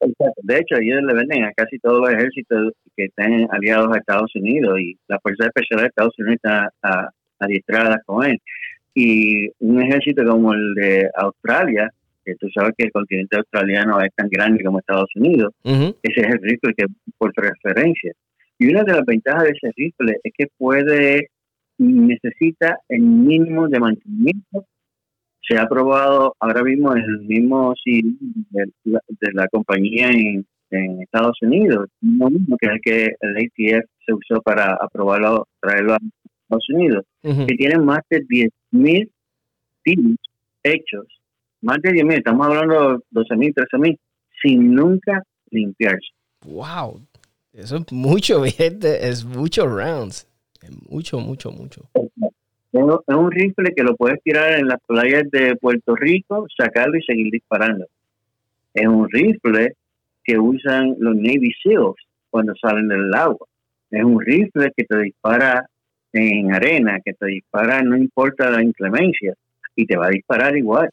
[0.00, 4.30] De hecho, ellos le venden a casi todos los ejércitos que están aliados a Estados
[4.34, 8.38] Unidos y la Fuerza Especial de Estados Unidos está adiestrada con él.
[8.94, 11.90] Y un ejército como el de Australia,
[12.24, 16.26] que tú sabes que el continente australiano es tan grande como Estados Unidos, ese es
[16.26, 16.86] el rifle que
[17.18, 18.12] por referencia.
[18.58, 21.30] Y una de las ventajas de ese rifle es que puede,
[21.78, 24.66] necesita el mínimo de mantenimiento
[25.46, 28.00] se ha probado ahora mismo en el mismo sí
[28.50, 30.46] de, la compañía en,
[31.00, 35.98] Estados Unidos, mismo que el que el ATF se usó para aprobarlo, traerlo a
[36.42, 39.08] Estados Unidos, que tienen más de 10.000
[39.82, 40.16] tiros
[40.62, 41.06] hechos,
[41.60, 43.98] más de 10.000, estamos hablando de 12.000, 13.000,
[44.42, 46.08] sin nunca limpiarse.
[46.44, 47.00] ¡Wow!
[47.52, 50.26] Eso es mucho, gente, es mucho rounds.
[50.88, 51.82] Mucho, mucho, mucho.
[51.94, 57.02] Es un rifle que lo puedes tirar en las playas de Puerto Rico, sacarlo y
[57.02, 57.86] seguir disparando.
[58.72, 59.74] Es un rifle
[60.24, 61.96] que usan los Navy SEALs
[62.30, 63.46] cuando salen del agua.
[63.90, 65.66] Es un rifle que te dispara
[66.12, 69.34] en arena, que te dispara no importa la inclemencia,
[69.74, 70.90] y te va a disparar igual.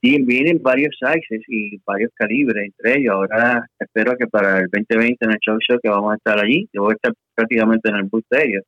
[0.00, 3.14] Y vienen varios sizes y varios calibres entre ellos.
[3.14, 6.68] Ahora espero que para el 2020 en el show show que vamos a estar allí,
[6.72, 8.64] yo voy a estar prácticamente en el bus de ellos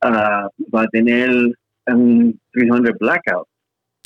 [0.00, 1.30] ah, va a tener
[1.86, 3.48] un 300 Blackout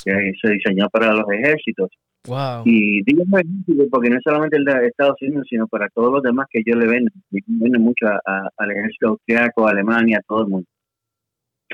[0.05, 1.91] que se diseñó para los ejércitos.
[2.27, 2.63] Wow.
[2.65, 3.25] Y digo
[3.91, 6.77] porque no es solamente el de Estados Unidos, sino para todos los demás que ellos
[6.77, 6.87] le.
[7.47, 10.67] Venden mucho a- al ejército austriaco, a Alemania, a todo el mundo.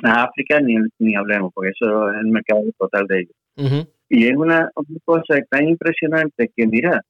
[0.02, 3.34] A África ni, ni hablemos, porque eso es el mercado total de ellos.
[4.08, 7.02] Y es una, una cosa tan impresionante que, mira,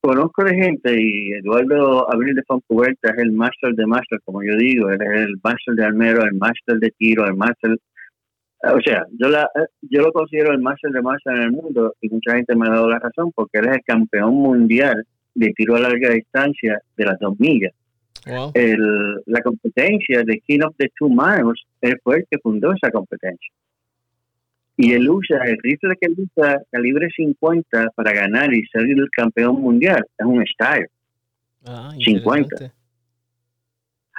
[0.00, 4.56] conozco de gente y Eduardo Abril de Foncuberta es el máster de máster, como yo
[4.56, 7.76] digo, él es el máster de almero, el máster de tiro, el máster...
[8.62, 9.48] O sea, yo, la,
[9.82, 12.70] yo lo considero el máster de máster en el mundo y mucha gente me ha
[12.70, 17.04] dado la razón porque él es el campeón mundial de tiro a larga distancia de
[17.04, 17.72] las dos millas.
[18.26, 18.52] Wow.
[18.54, 22.90] El, la competencia de King of the Two Miles, él fue el que fundó esa
[22.90, 23.52] competencia.
[24.76, 29.08] Y él usa, el rifle que él usa, calibre 50 para ganar y ser el
[29.10, 30.88] campeón mundial, es un Steyr.
[31.66, 32.72] Ah, 50.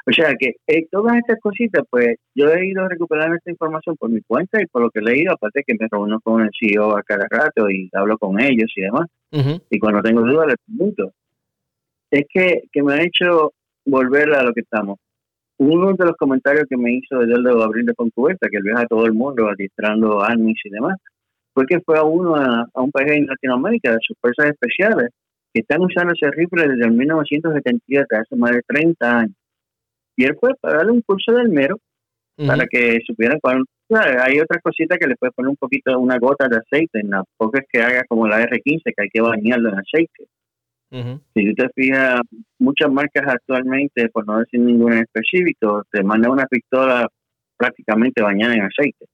[0.07, 4.09] O sea que eh, todas estas cositas, pues yo he ido recuperando esta información por
[4.09, 6.95] mi cuenta y por lo que he leído, aparte que me reúno con el CEO
[6.95, 9.07] a cada rato y hablo con ellos y demás.
[9.69, 11.11] Y cuando tengo dudas les pregunto.
[12.11, 13.51] Es que, que me ha hecho
[13.85, 14.99] volver a lo que estamos.
[15.57, 18.87] Uno de los comentarios que me hizo Eduardo Abril de Foncuberta, que él viaja a
[18.87, 20.97] todo el mundo adiestrando armies y demás,
[21.53, 25.09] fue que fue a uno a, a un país en Latinoamérica de sus fuerzas especiales
[25.53, 29.35] que están usando ese rifle desde el 1977, hace más de 30 años.
[30.15, 31.77] Y él fue para darle un curso del mero
[32.37, 32.47] Ujú.
[32.47, 33.63] para que supieran cuál.
[33.89, 34.17] ¿sabes?
[34.21, 37.57] Hay otras cositas que le puedes poner un poquito, una gota de aceite, en tampoco
[37.57, 40.27] es que haga como la R15, que hay que bañarlo en aceite.
[41.33, 42.21] Si tú te fijas,
[42.57, 47.07] muchas marcas actualmente, por no decir ninguna en específico, te mandan una pistola
[47.57, 49.05] prácticamente bañada en aceite.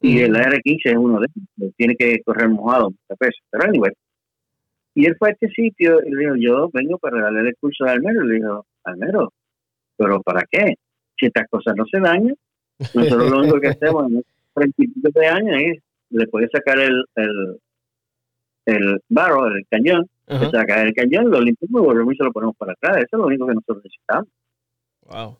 [0.00, 1.26] Y el R15 es uno de
[1.58, 3.40] ellos, tiene que correr mojado muchas veces.
[3.50, 3.92] Pero anyway.
[4.94, 7.84] Y él fue a este sitio y le dijo, yo vengo para darle el curso
[7.84, 8.24] de Almero.
[8.24, 9.32] Y le dijo, Almero,
[9.96, 10.74] ¿pero para qué?
[11.18, 12.34] Si estas cosas no se dañan,
[12.94, 14.22] nosotros lo único que hacemos en
[14.54, 17.60] principios de años es, le puedes sacar el, el,
[18.66, 22.32] el barro, el cañón, le sacas el cañón, lo limpiamos y volvemos y se lo
[22.32, 22.96] ponemos para atrás.
[22.98, 24.28] Eso es lo único que nosotros necesitamos.
[25.06, 25.38] Wow.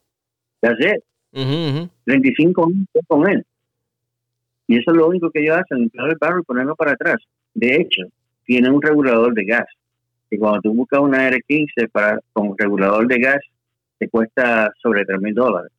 [0.60, 1.02] That's it.
[1.32, 1.90] Ujú, ujú.
[2.04, 3.44] 35 años con él.
[4.66, 7.16] Y eso es lo único que ellos hacen, limpiar el barro y ponerlo para atrás.
[7.54, 8.02] De hecho,
[8.44, 9.66] tiene un regulador de gas.
[10.30, 13.40] Y cuando tú buscas una R15 para, con regulador de gas,
[14.04, 15.70] te cuesta sobre 3 mil dólares.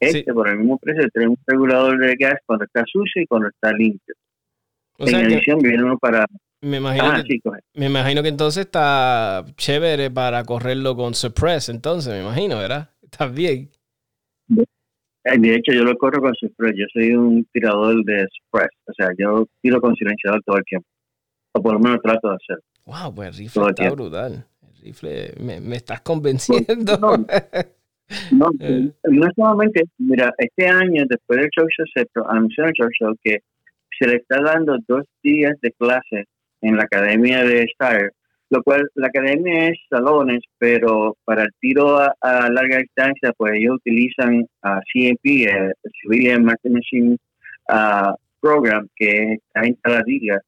[0.00, 0.32] Este, Sí.
[0.32, 3.72] por el mismo precio, tiene un regulador de gas cuando está sucio y cuando está
[3.72, 4.14] limpio.
[4.98, 6.26] O en adición, viene uno para...
[6.60, 7.40] me imagino, Ah, que, sí,
[7.74, 12.90] me imagino que entonces está chévere para correrlo con Suppress, entonces, me imagino, ¿verdad?
[13.02, 13.70] Está bien.
[15.24, 16.74] Eh, De hecho, yo lo corro con Suppress.
[16.76, 18.70] Yo soy un tirador de Suppress.
[18.86, 20.86] O sea, yo tiro con silenciador todo el tiempo.
[21.52, 22.62] O por lo menos trato de hacerlo.
[22.86, 24.44] Wow, pues rifle está brutal.
[24.82, 26.98] Rifle, me, me estás convenciendo.
[26.98, 27.26] No.
[28.30, 28.90] No, Eh.
[29.04, 33.16] no solamente, mira, este año, después del show show, se anunció en el show show
[33.22, 33.38] que
[33.98, 36.26] se le está dando dos días de clase
[36.60, 38.12] en la academia de Star,
[38.50, 43.54] lo cual la academia es salones, pero para el tiro a, a larga distancia, pues
[43.54, 47.16] ellos utilizan a CMP, eh, el Civilian Market Machine
[47.68, 50.38] ah, Program, que está en la liga,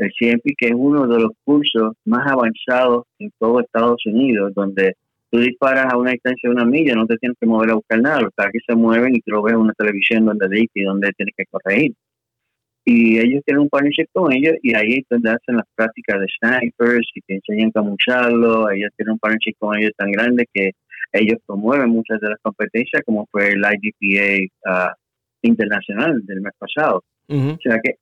[0.00, 4.94] el CMP, que es uno de los cursos más avanzados en todo Estados Unidos, donde
[5.30, 8.00] tú disparas a una distancia de una milla, no te tienes que mover a buscar
[8.00, 10.82] nada, los que se mueven y tú lo ves en una televisión donde dice y
[10.82, 11.94] donde tienes que corregir.
[12.84, 16.26] Y ellos tienen un partnership con ellos y ahí es donde hacen las prácticas de
[16.40, 18.70] snipers y te enseñan cómo usarlo.
[18.70, 20.70] Ellos tienen un partnership con ellos tan grande que
[21.12, 24.94] ellos promueven muchas de las competencias, como fue el IDPA ah,
[25.42, 27.04] internacional del mes pasado.
[27.28, 27.94] O sea que,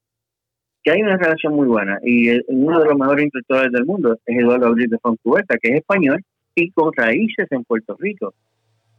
[0.82, 1.98] que hay una relación muy buena.
[2.02, 5.76] Y uno de los mejores instructores del mundo es Eduardo Abril de Foncuberta, que es
[5.76, 6.22] español
[6.54, 8.34] y con raíces en Puerto Rico,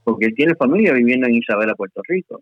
[0.04, 2.42] porque él tiene familia viviendo en Isabela, Puerto Rico.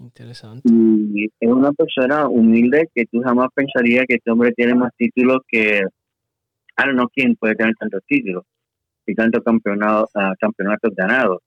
[0.00, 0.68] Interesante.
[0.70, 5.38] Y es una persona humilde que tú jamás pensarías que este hombre tiene más títulos
[5.48, 5.82] que.
[6.76, 8.44] Don't know quién puede tener tantos títulos
[9.06, 11.40] y tantos campeonatos, ah, campeonatos ganados.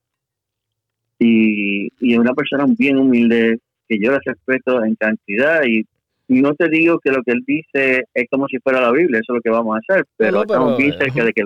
[1.20, 3.60] Y, y es una persona bien humilde
[3.90, 5.86] que yo la respeto en cantidad y
[6.28, 9.34] no te digo que lo que él dice es como si fuera la Biblia, eso
[9.34, 11.44] es lo que vamos a hacer, pero, no, estamos bien cerca de que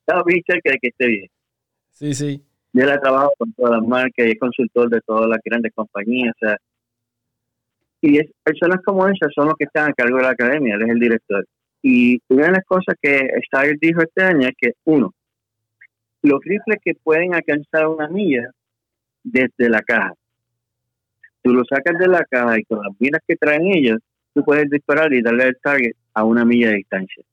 [0.00, 1.26] estamos bien cerca de que esté bien.
[1.90, 2.42] Sí, sí.
[2.72, 5.72] Y él ha trabajado con todas las marcas y es consultor de todas las grandes
[5.74, 6.34] compañías.
[6.36, 6.56] O sea,
[8.00, 10.82] y es, personas como esas son los que están a cargo de la academia, él
[10.82, 11.46] es el director.
[11.82, 15.12] Y una de las cosas que Steyer dijo este año es que, uno,
[16.22, 18.50] los rifles que pueden alcanzar una milla
[19.22, 20.12] desde la caja.
[21.42, 23.98] Tú lo sacas de la caja y con las miras que traen ellos,
[24.34, 27.24] tú puedes disparar y darle el target a una milla de distancia.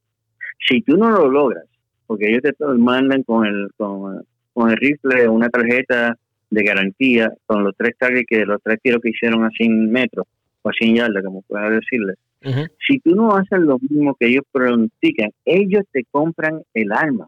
[0.67, 1.65] Si tú no lo logras,
[2.05, 6.17] porque ellos te mandan con el, con, con el rifle una tarjeta
[6.49, 10.25] de garantía con los tres targets que los tres tiros que hicieron a 100 metros
[10.61, 12.13] o a 100 yardas, como pueda decirle.
[12.87, 17.27] Si tú no haces lo mismo que ellos pronostican, ellos te compran el arma.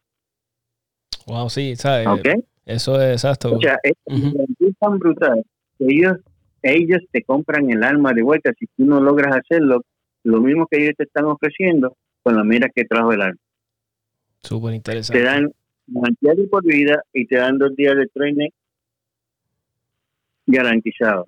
[1.28, 2.08] Wow, sí, ¿sabes?
[2.08, 2.28] ¿Ok?
[2.65, 3.56] Eso es exacto.
[3.56, 3.94] O sea, es,
[4.80, 5.44] tan brutal
[5.78, 6.18] que ellos,
[6.62, 8.52] ellos te compran el arma de vuelta.
[8.58, 9.84] Si tú no logras hacerlo,
[10.24, 13.39] lo mismo que ellos te están ofreciendo con la mira que trajo el arma.
[14.41, 15.19] Súper interesante.
[15.19, 15.52] Te dan
[15.88, 18.50] de por vida y te dan dos días de training
[20.45, 21.28] garantizado.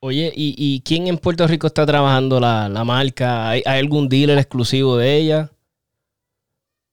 [0.00, 3.48] Oye, ¿y, ¿y quién en Puerto Rico está trabajando la, marca?
[3.48, 5.50] ¿Hay, algún dealer exclusivo de ella?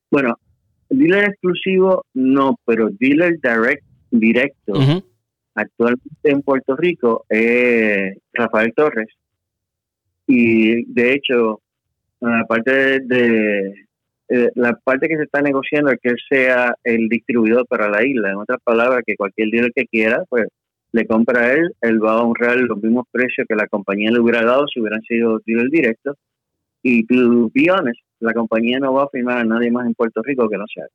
[0.09, 0.37] Bueno,
[0.89, 5.03] dealer exclusivo no, pero dealer direct, directo
[5.55, 9.09] actualmente en Puerto Rico es Rafael Torres.
[10.27, 11.61] Y de hecho,
[12.19, 13.73] la parte de,
[14.29, 18.05] eh, la parte que se está negociando es que él sea el distribuidor para la
[18.05, 18.31] isla.
[18.31, 20.47] En otras palabras, que cualquier dealer que quiera, pues
[20.93, 24.19] le compra a él, él va a honrar los mismos precios que la compañía le
[24.19, 26.15] hubiera dado si hubieran sido dealer directo.
[26.83, 27.67] Y be
[28.19, 30.85] la compañía no va a firmar a nadie más en Puerto Rico que no sea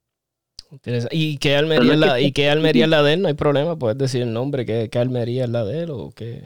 [1.10, 3.22] ¿Y qué Almería, es la, ¿y qué Almería es la de él?
[3.22, 6.10] No hay problema, puedes decir el nombre, ¿qué, qué Almería es la de él o
[6.14, 6.42] qué?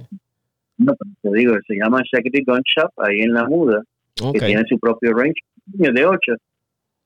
[0.79, 3.83] No, te digo, se llama Security Gun Shop, ahí en La Muda,
[4.15, 6.33] que tiene su propio range de 8.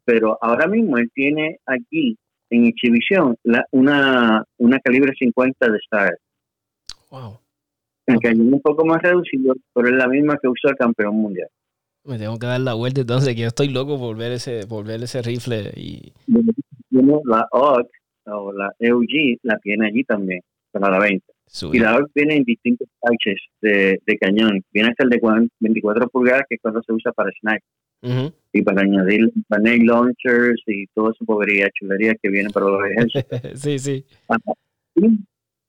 [0.04, 2.16] Pero ahora mismo él tiene aquí
[2.50, 6.18] en exhibición la, una, una calibre 50 de Star.
[7.10, 7.38] Wow.
[8.06, 11.48] El cañón un poco más reducido, pero es la misma que usó el campeón mundial.
[12.04, 14.84] Me tengo que dar la vuelta entonces, que yo estoy loco por ver ese, por
[14.84, 15.72] ver ese rifle.
[15.74, 16.12] y
[17.24, 17.86] La OG
[18.26, 21.32] o la EUG la tiene allí también, para la venta.
[21.72, 24.62] Y la OG viene en distintos pouches de, de, cañón.
[24.72, 28.32] Viene hasta el de 24 pulgadas, que es cuando se usa para sniper.
[28.52, 33.40] Y para añadir panel launchers y toda su povería, chulería que viene para los ejércitos.
[33.60, 34.04] sí, sí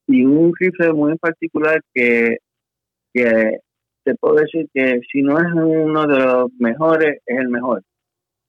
[0.08, 2.38] y un rifle muy en particular que,
[3.14, 3.60] que
[4.04, 7.82] te puedo decir que si no es uno de los mejores, es el mejor.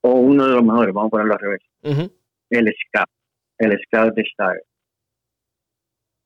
[0.02, 2.10] O uno de los mejores, vamos a ponerlo al revés.
[2.50, 3.08] El Scout,
[3.58, 4.56] el Scout de Star.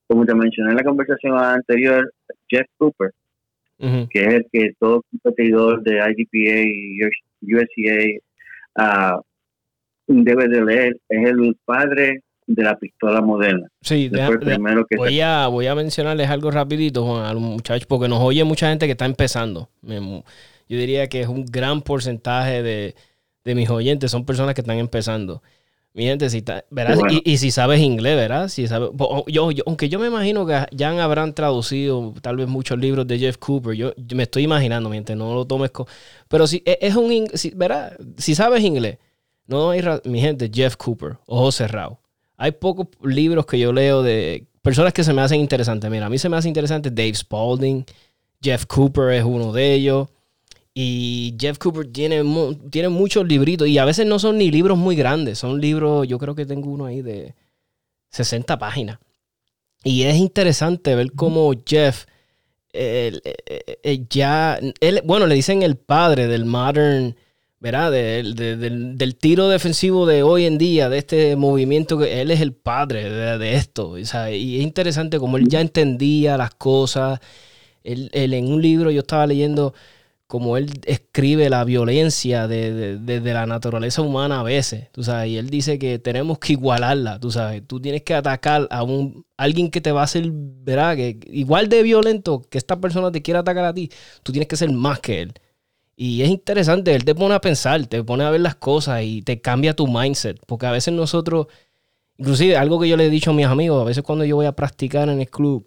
[0.09, 2.13] Como te mencioné en la conversación anterior,
[2.49, 3.13] Jeff Cooper,
[3.79, 9.23] que es el que todo competidor de IDPA y USCA uh,
[10.07, 13.69] debe de leer, es el padre de la pistola moderna.
[13.81, 14.11] Sí,
[14.97, 18.69] voy, a, voy a mencionarles algo rapidito, Juan, a los muchachos, porque nos oye mucha
[18.69, 19.69] gente que está empezando.
[19.83, 22.95] Yo diría que es un gran porcentaje de,
[23.55, 25.43] mis oyentes, son personas que están empezando.
[25.93, 26.45] Mi gente, si
[27.25, 28.49] Y, si sabes inglés, ¿verdad?
[28.49, 28.91] Si sabes,
[29.27, 33.39] yo, aunque yo me imagino que ya habrán traducido tal vez muchos libros de Jeff
[33.39, 35.87] Cooper, yo, me estoy imaginando, mi gente, no lo tomes con...
[36.29, 37.29] Pero si e, es un...
[37.35, 37.97] Si, ¿verdad?
[38.19, 38.99] Si sabes inglés,
[39.47, 39.83] no hay...
[40.05, 42.01] Mi gente, Jeff Cooper, ojo cerrado
[42.41, 45.91] hay pocos libros que yo leo de personas que se me hacen interesantes.
[45.91, 47.85] Mira, a mí se me hace interesante Dave Spalding,
[48.41, 50.09] Jeff Cooper es uno de ellos.
[50.73, 52.23] Y Jeff Cooper tiene,
[52.71, 56.19] tiene muchos libritos y a veces no son ni libros muy grandes, son libros, yo
[56.19, 57.35] creo que tengo uno ahí de
[58.11, 58.99] 60 páginas.
[59.83, 62.07] Y es interesante ver cómo Jeff
[64.09, 67.17] ya, él, bueno, le dicen el padre del modern
[67.61, 67.93] ¿verdad?
[67.93, 73.39] del, tiro defensivo de hoy en día, de este movimiento, que él es el padre
[73.39, 73.99] de, esto.
[73.99, 77.21] Y es interesante como él ya entendía las cosas.
[77.85, 79.75] Él, en un libro yo estaba leyendo
[80.31, 85.51] como él escribe la violencia de, la naturaleza humana a veces, tú sabes, y él
[85.51, 89.81] dice que tenemos que igualarla, tú sabes, tú tienes que atacar a un alguien que
[89.81, 90.31] te va a hacer.
[90.65, 93.91] Que igual de violento que esta persona te quiera atacar a ti,
[94.23, 95.35] tú tienes que ser más que él.
[95.97, 99.23] Y es interesante, él te pone a pensar, te pone a ver las cosas y
[99.23, 100.39] te cambia tu mindset.
[100.47, 101.49] Porque a veces nosotros,
[102.19, 104.47] inclusive algo que yo le he dicho a mis amigos, a veces cuando yo voy
[104.47, 105.67] a practicar en el club,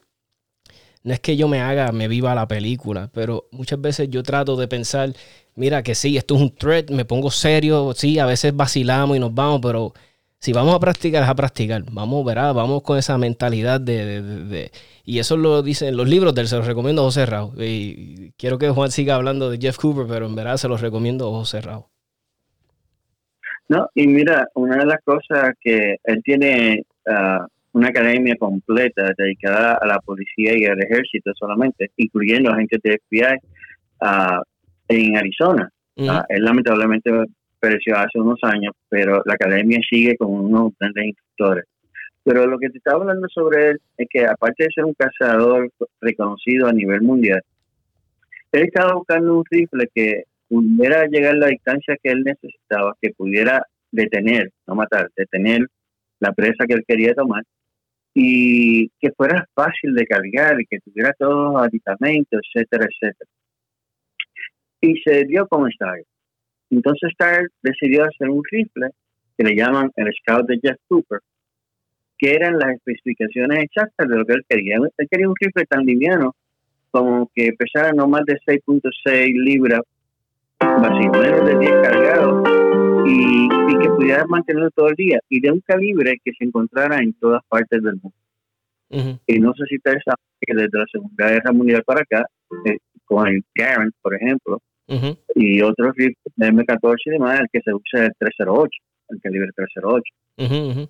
[1.03, 4.55] no es que yo me haga, me viva la película, pero muchas veces yo trato
[4.55, 5.13] de pensar,
[5.55, 9.19] mira que sí, esto es un threat, me pongo serio, sí, a veces vacilamos y
[9.19, 9.93] nos vamos, pero
[10.43, 11.83] si vamos a practicar, es a practicar.
[11.89, 14.71] Vamos, verá, vamos con esa mentalidad de,
[15.05, 17.53] Y eso lo dicen los libros del, se los recomiendo a José Rao.
[17.57, 21.29] Y quiero que Juan siga hablando de Jeff Cooper, pero en verdad se los recomiendo
[21.29, 21.89] a José Rao.
[23.69, 29.77] No, y mira, una de las cosas que él tiene ah, una academia completa dedicada
[29.81, 33.37] a la policía y al ejército solamente, incluyendo agentes de FBI
[34.01, 34.41] ah,
[34.87, 35.69] en Arizona.
[36.07, 37.11] Ah, él lamentablemente
[37.59, 41.65] pereció hace unos años, pero la academia sigue con unos grandes instructores.
[42.23, 45.69] Pero lo que te estaba hablando sobre él es que aparte de ser un cazador
[45.99, 47.41] reconocido a nivel mundial,
[48.51, 53.09] él estaba buscando un rifle que pudiera llegar a la distancia que él necesitaba, que
[53.11, 55.67] pudiera detener, no matar, detener
[56.19, 57.43] la presa que él quería tomar
[58.13, 63.29] y que fuera fácil de cargar y que tuviera todos los aditamentos, etcétera, etcétera.
[64.81, 65.99] Y se dio como Star.
[66.69, 68.89] Entonces Star decidió hacer un rifle
[69.37, 71.19] que le llaman el Scout de Jeff Cooper,
[72.17, 74.77] que eran las especificaciones exactas de lo que él quería.
[74.77, 76.35] Él quería un rifle tan liviano
[76.91, 79.81] como que pesara no más de 6.6 libras
[80.59, 82.49] vacío, menos de 10 cargados
[83.07, 87.13] y, que pudiera mantenerlo todo el día y de un calibre que se encontrara en
[87.13, 88.17] todas partes del mundo.
[89.25, 92.25] Y no sé si ustedes saben que desde la Segunda Guerra Mundial para acá,
[92.65, 94.61] eh, con el Garand, por ejemplo,
[95.35, 98.69] y otros rifles de M14 y demás, el que se usa es el 308,
[99.09, 100.89] el calibre 308.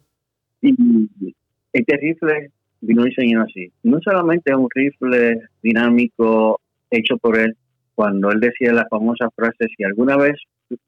[0.61, 1.35] Y
[1.71, 3.71] este rifle vino diseñado así.
[3.83, 6.59] No solamente es un rifle dinámico
[6.89, 7.55] hecho por él,
[7.95, 10.35] cuando él decía la famosa frase, si alguna vez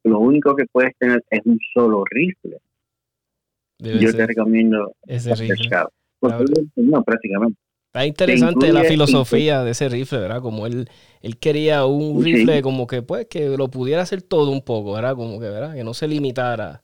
[0.04, 2.58] lo único que puedes tener es un solo rifle,
[3.80, 5.70] yo te recomiendo ese rifle.
[6.76, 7.60] No, prácticamente.
[7.88, 10.42] Está interesante la filosofía de ese rifle, ¿verdad?
[10.42, 10.90] Como él,
[11.22, 15.16] él quería un rifle como que pues que lo pudiera hacer todo un poco, ¿verdad?
[15.16, 15.74] Como que, ¿verdad?
[15.76, 16.82] Que no se limitara.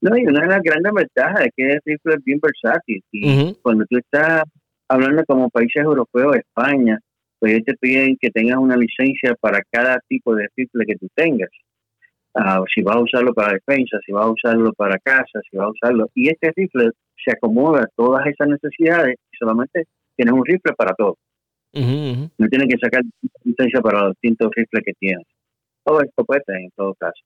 [0.00, 3.02] No, y una de las grandes ventajas es que el rifle es bien versátil.
[3.10, 4.42] Y cuando tú estás
[4.86, 7.00] hablando como países europeos, España,
[7.38, 11.08] pues ellos te piden que tengas una licencia para cada tipo de rifle que tú
[11.14, 11.50] tengas.
[12.34, 15.66] Ah, si vas a usarlo para defensa, si vas a usarlo para casa, si vas
[15.66, 16.10] a usarlo.
[16.14, 16.90] Y este rifle
[17.24, 19.84] se acomoda a todas esas necesidades y solamente
[20.16, 21.16] tienes un rifle para todo.
[21.72, 23.02] No tienes que sacar
[23.42, 25.26] licencia para los distintos rifles que tienes.
[25.84, 27.20] O escopeta en todo caso.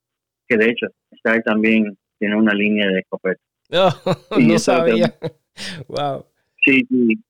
[0.47, 3.41] Que de hecho, está también tiene una línea de escopeta.
[4.39, 5.15] no sabía.
[5.89, 6.25] wow.
[6.65, 7.23] Sí, sí.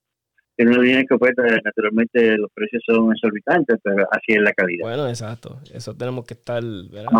[0.58, 4.88] Tiene una de escopeta, naturalmente los precios son exorbitantes, pero así es la calidad.
[4.88, 5.60] Bueno, exacto.
[5.72, 7.12] Eso tenemos que estar, ¿verdad?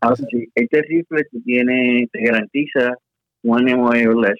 [0.00, 2.94] Ahora sí, este rifle te, tiene, te garantiza
[3.42, 4.38] one wireless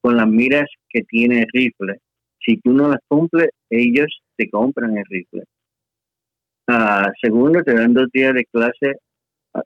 [0.00, 2.00] con las miras que tiene el rifle.
[2.44, 5.44] Si tú no las cumples, ellos te compran el rifle.
[6.66, 8.96] Ah, segundo, te dan dos días de clase
[9.54, 9.62] ah,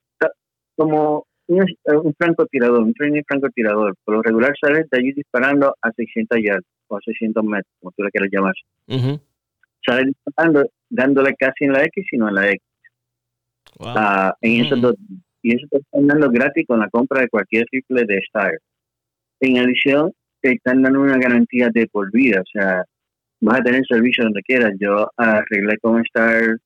[0.76, 1.66] como un,
[2.04, 3.94] un francotirador, un training francotirador.
[4.04, 7.92] Por lo regular sales de allí disparando a 600 yardas o a 600 metros, como
[7.92, 8.54] tú le quieras llamar.
[9.84, 12.62] Sales disparando, dándole casi en la X, sino en la X.
[13.80, 14.94] Ah, en esos dos,
[15.42, 18.58] y eso te están dando gratis con la compra de cualquier rifle de Star.
[19.40, 22.84] En adición, te están dando una garantía de por vida, o sea,
[23.40, 24.72] vas a tener servicio donde quieras.
[24.80, 26.56] Yo arreglé con Star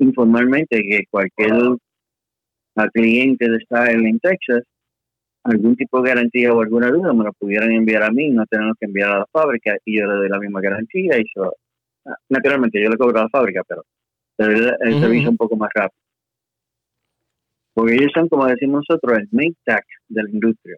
[0.00, 1.52] informalmente que cualquier
[2.78, 4.62] al cliente de estar en Texas
[5.42, 8.74] algún tipo de garantía o alguna duda me lo pudieran enviar a mí, no tenemos
[8.78, 12.80] que enviar a la fábrica y yo le doy la misma garantía y ah, naturalmente
[12.82, 13.82] yo le cobro a la fábrica, pero
[14.38, 15.98] el, el servicio un poco más rápido.
[17.74, 20.76] Porque ellos son, como decimos nosotros, el make tag de la industria.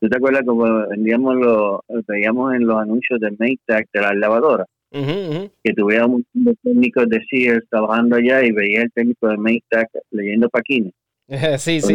[0.00, 4.16] ¿Tú te acuerdas como vendíamos lo, veíamos en los anuncios de make tag de las
[4.16, 4.66] lavadoras?
[4.92, 6.24] que tuviera un
[6.62, 10.92] técnicos de Sears trabajando allá y veía el técnico de Maytag leyendo paquines.
[11.58, 11.94] sí, sí,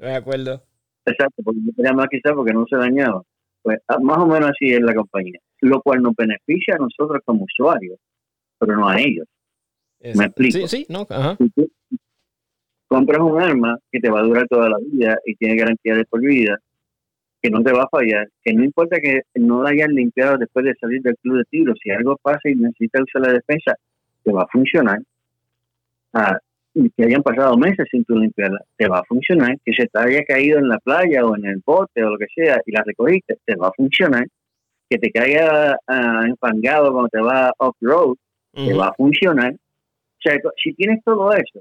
[0.00, 0.62] me acuerdo.
[1.04, 3.22] Exacto, porque no tenía más quizás porque no se dañaba.
[3.62, 7.20] Pues ah, más o menos así es la compañía, lo cual nos beneficia a nosotros
[7.24, 7.98] como usuarios,
[8.58, 9.26] pero no a ellos.
[10.00, 10.66] Me explico.
[10.66, 11.36] Sí, sí, no, ajá.
[12.88, 16.04] compras un arma que te va a durar toda la vida y tiene garantía de
[16.04, 16.58] por vida,
[17.40, 20.64] que no te va a fallar, que no importa que no la hayan limpiado después
[20.64, 23.76] de salir del club de tiro, si algo pasa y necesitas usar la defensa,
[24.24, 24.98] te va a funcionar.
[26.12, 26.38] Ah,
[26.74, 29.56] que hayan pasado meses sin tu limpiarla, te va a funcionar.
[29.64, 32.26] Que se te haya caído en la playa o en el bote o lo que
[32.34, 34.26] sea y la recogiste, te va a funcionar.
[34.88, 38.16] Que te caiga uh, enfangado cuando te va off-road,
[38.52, 39.52] te va a funcionar.
[39.52, 41.60] O sea, si tienes todo eso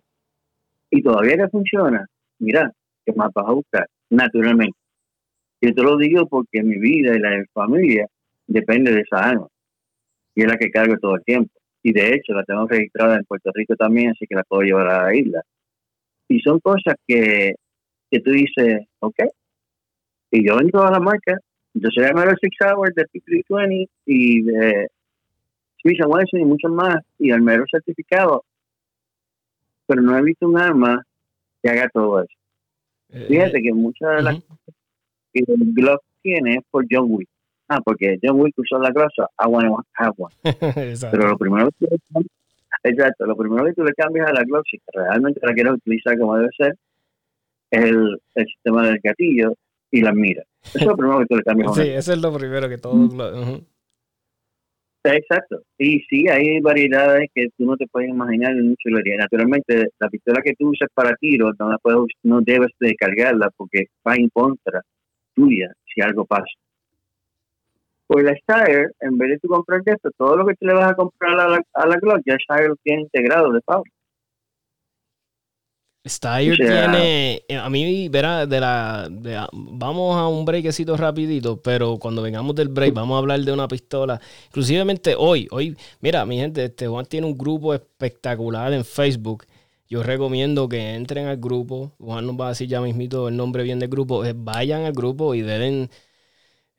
[0.90, 2.06] y todavía te funciona,
[2.40, 2.72] mira,
[3.06, 3.88] ¿qué más vas a buscar?
[4.10, 4.78] Naturalmente.
[5.62, 8.08] Yo te lo digo porque mi vida y la de mi familia
[8.48, 9.48] depende de esa arma.
[10.36, 11.52] Y es la que cargo todo el tiempo.
[11.84, 14.88] Y de hecho la tengo registrada en Puerto Rico también, así que la puedo llevar
[14.88, 15.42] a la isla.
[16.28, 17.56] Y son cosas que,
[18.10, 19.16] que tú dices, ok.
[20.32, 21.40] Y yo en todas las marcas,
[21.74, 24.88] yo soy el Six Hours de P320 y de
[25.82, 28.44] Smith Wesson y muchos más, y el mero certificado.
[29.88, 31.04] Pero no he visto un arma
[31.62, 32.34] que haga todo eso.
[33.10, 34.40] Eh, Fíjate que muchas de las
[35.34, 37.30] que el Glock tiene es por John Wick.
[37.74, 38.92] Ah, porque John Wick usó la
[39.48, 40.34] want to have one.
[40.44, 42.28] Pero lo primero que tú le
[42.84, 46.20] exacto, lo primero que tú le cambias a la Glock, si realmente la quieres utilizar
[46.20, 46.76] como debe ser,
[47.72, 49.54] es el, el sistema del gatillo
[49.90, 50.46] y las miras.
[50.66, 51.76] Eso es lo primero que tú le cambias.
[51.76, 53.62] sí, eso es lo primero que todo...
[55.06, 55.64] Exacto.
[55.78, 60.42] Y sí, hay variedades que tú no te puedes imaginar en mucho Naturalmente, la pistola
[60.44, 64.28] que tú usas para tiro no, la puedes, no debes de cargarla porque va en
[64.28, 64.82] contra
[65.34, 66.52] tuya si algo pasa.
[68.12, 70.92] Pues la Steyr, en vez de tú comprar esto, todo lo que tú le vas
[70.92, 73.96] a comprar a la, a la Glock, ya Steyr lo tiene integrado de fábrica.
[76.06, 79.08] Steyr tiene, eh, a mí, verá, de la,
[79.54, 83.70] vamos a un breakcito rapidito, pero cuando vengamos del break vamos a hablar de una
[83.70, 84.20] pistola.
[84.48, 89.46] Inclusivemente hoy, hoy, mira, mi gente, este Juan tiene un grupo espectacular en Facebook.
[89.88, 91.94] Yo recomiendo que entren al grupo.
[91.98, 94.22] Juan nos va a decir ya mismito el nombre bien del grupo.
[94.36, 95.90] Vayan al grupo y den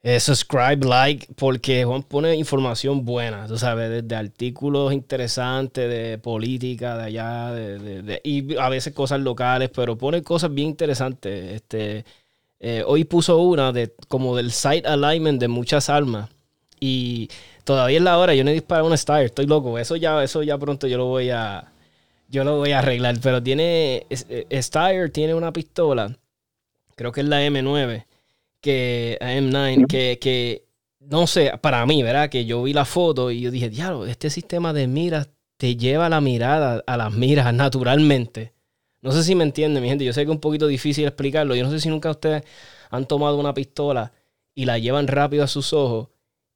[0.05, 6.96] eh, subscribe, like, porque Juan pone información buena, tú sabes, desde artículos interesantes de política
[6.96, 11.53] de allá, de, y a veces cosas locales, pero pone cosas bien interesantes.
[11.53, 12.05] Este,
[12.61, 16.30] eh, hoy puso una de como del site alignment de muchas armas
[16.80, 17.28] y
[17.64, 20.42] todavía es la hora, yo no he disparado una Star, estoy loco, eso ya, eso
[20.42, 21.72] ya pronto yo lo voy a,
[22.28, 26.16] yo lo voy a arreglar, pero tiene, Star tiene una pistola,
[26.96, 28.07] creo que es la M9
[28.63, 30.69] que M9, que, que,
[31.01, 32.31] no sé, para mí, ¿verdad?
[32.31, 36.09] Que yo vi la foto y yo dije, diablo, este sistema de miras te lleva
[36.09, 38.55] la mirada a las miras naturalmente.
[39.03, 40.05] No sé si me entienden, mi gente.
[40.05, 41.55] Yo sé que es un poquito difícil explicarlo.
[41.57, 42.45] Yo no sé si nunca ustedes
[42.91, 44.13] han tomado una pistola
[44.55, 46.09] y la llevan rápido a sus ojos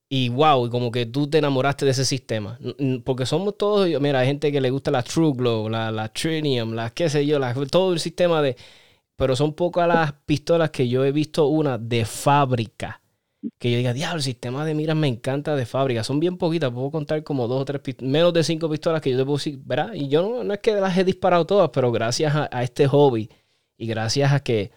[0.09, 2.59] y wow, como que tú te enamoraste de ese sistema.
[3.05, 6.75] Porque somos todos, mira, hay gente que le gusta la True Glow, la, la Trinium,
[6.75, 7.41] la qué sé yo,
[7.71, 8.57] todo el sistema de
[9.17, 13.01] pero son pocas las pistolas que yo he visto una de fábrica.
[13.59, 16.05] Que yo diga, diablo, el sistema de miras me encanta de fábrica.
[16.05, 19.17] Son bien poquitas, puedo contar como dos o tres menos de cinco pistolas que yo
[19.17, 19.95] te puedo decir, ¿verdad?
[19.95, 23.31] Y yo no, es que las he disparado todas, pero gracias a, este hobby
[23.79, 24.73] y gracias a que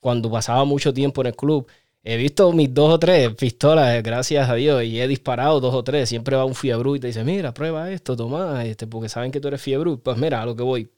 [0.00, 1.68] cuando pasaba mucho tiempo en el club,
[2.02, 5.84] he visto mis dos o tres pistolas, gracias a Dios, y he disparado dos o
[5.84, 6.08] tres.
[6.08, 9.40] Siempre va un fiebre y te dice, mira, prueba esto, toma, este, porque saben que
[9.40, 9.96] tú eres fiebre.
[9.96, 10.90] Pues mira, a lo que voy.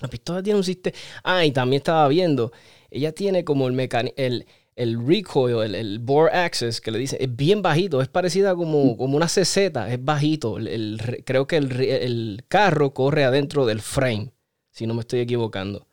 [0.00, 0.96] La pistola tiene un sistema.
[1.22, 2.52] Ah, y también estaba viendo.
[2.90, 7.34] Ella tiene como el el, el recoil, el, el, bore access, que le dice, es
[7.34, 9.56] bien bajito, es parecida como, como una CZ,
[9.88, 10.58] es bajito.
[10.58, 14.32] El, creo que el, carro corre adentro del frame,
[14.70, 15.86] si no me estoy equivocando.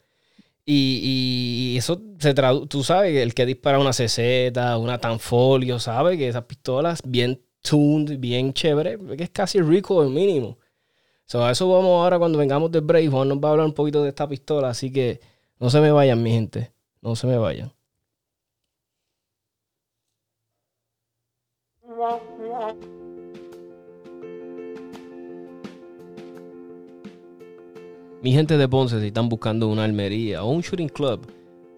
[0.66, 4.20] Y, y eso se traduce, tú sabes, el que dispara una CZ,
[4.80, 10.58] una Tanfolio, sabe que esas pistolas bien tuned, bien chévere, que es casi recoil mínimo.
[11.32, 13.10] So, a eso vamos ahora cuando vengamos de break.
[13.10, 15.22] Juan nos va a hablar un poquito de esta pistola, así que
[15.62, 16.74] no se me vayan, mi gente.
[17.02, 17.72] No se me vayan.
[28.22, 31.26] Mi gente de Ponce, si están buscando una almería o un shooting club,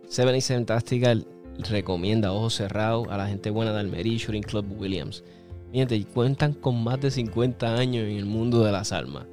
[0.07, 1.27] 77 Tactical
[1.69, 5.23] recomienda ojos cerrados a la gente buena de Almería Shooting Club Williams.
[5.71, 9.27] Mi gente, cuentan con más de 50 años en el mundo de las armas.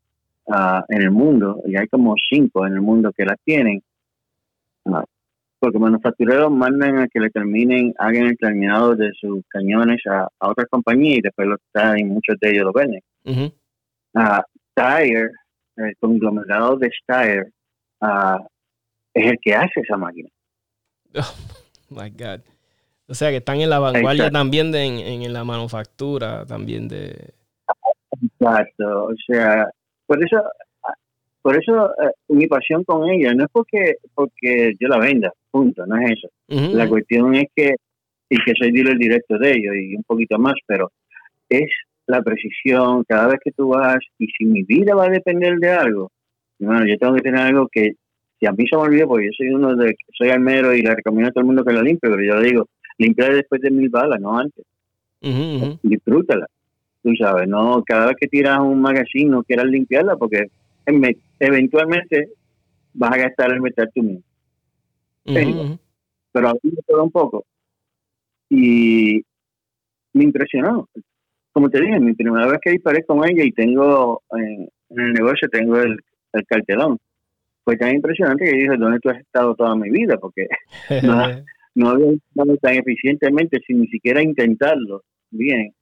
[0.46, 3.82] uh, en el mundo, y hay como cinco en el mundo que las tienen.
[4.84, 5.02] Uh,
[5.58, 10.68] porque manufactureros mandan a que le terminen, hagan el terminado de sus cañones a, otras
[10.70, 13.00] compañías y después los traen, muchos de ellos lo venden.
[13.24, 13.50] Uh,
[14.14, 17.52] el conglomerado de Steyr,
[18.00, 18.44] uh,
[19.14, 20.28] es el que hace esa máquina.
[21.14, 21.34] Oh,
[21.90, 22.40] my God.
[23.08, 27.34] O sea que están en la vanguardia también de, en, la manufactura, también de...
[28.22, 29.68] Exacto, o sea,
[30.06, 30.42] por eso,
[31.42, 35.84] por eso eh, mi pasión con ella no es porque porque yo la venda, punto,
[35.86, 36.28] no es eso.
[36.48, 37.74] La cuestión es que
[38.28, 40.90] y que soy dealer directo de ellos y un poquito más, pero
[41.48, 41.70] es
[42.06, 45.70] la precisión cada vez que tú vas y si mi vida va a depender de
[45.70, 46.10] algo,
[46.58, 47.92] bueno, yo tengo que tener algo que
[48.38, 50.94] si a mí se me olvida, porque yo soy uno de soy almero y le
[50.94, 53.70] recomiendo a todo el mundo que la limpie, pero yo le digo, limpiar después de
[53.70, 54.64] mil balas, no antes.
[55.82, 56.46] Disfrútala,
[57.02, 60.46] tú sabes, no cada vez que tiras un magazine no quieras limpiarla porque
[61.38, 62.30] eventualmente
[62.94, 64.22] vas a gastar el metal tú mismo.
[66.32, 67.44] Pero a mí me un poco
[68.48, 69.24] y
[70.12, 70.88] me impresionó.
[71.52, 75.48] Como te dije, mi primera vez que disparé con ella y tengo en, el negocio
[75.48, 75.98] tengo el,
[76.46, 76.98] cartelón.
[77.64, 80.16] Fue tan impresionante que dije, ¿dónde tú has estado toda mi vida?
[80.18, 80.48] Porque
[81.74, 85.72] no, había estado tan eficientemente sin ni siquiera intentarlo bien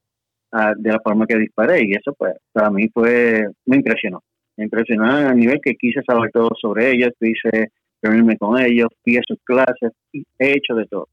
[0.53, 1.85] ah, de la forma que disparé.
[1.85, 4.23] Y eso pues para mí fue, me impresionó.
[4.57, 7.71] Me impresionó a nivel que quise saber todo sobre ella, quise
[8.03, 11.09] reunirme con ellos, fui sus clases, he hecho de todo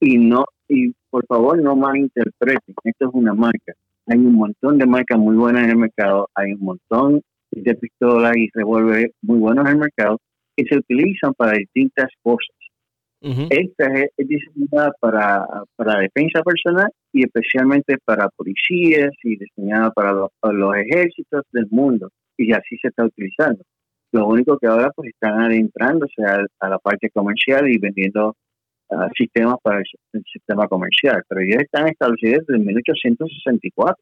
[0.00, 3.72] y no y por favor no malinterpreten, esto es una marca.
[4.06, 8.36] Hay un montón de marcas muy buenas en el mercado, hay un montón de pistolas
[8.36, 10.18] y revólveres muy buenos en el mercado
[10.56, 12.54] que se utilizan para distintas cosas.
[13.20, 15.44] Esta es, diseñada para,
[15.74, 22.52] para defensa personal y especialmente para policías y diseñada para los, ejércitos del mundo y
[22.52, 23.64] así se está utilizando.
[24.12, 28.36] Lo único que ahora pues están adentrándose a la parte comercial y vendiendo
[29.16, 33.96] sistemas para el, sistema comercial, pero ellos están establecidos desde 1864.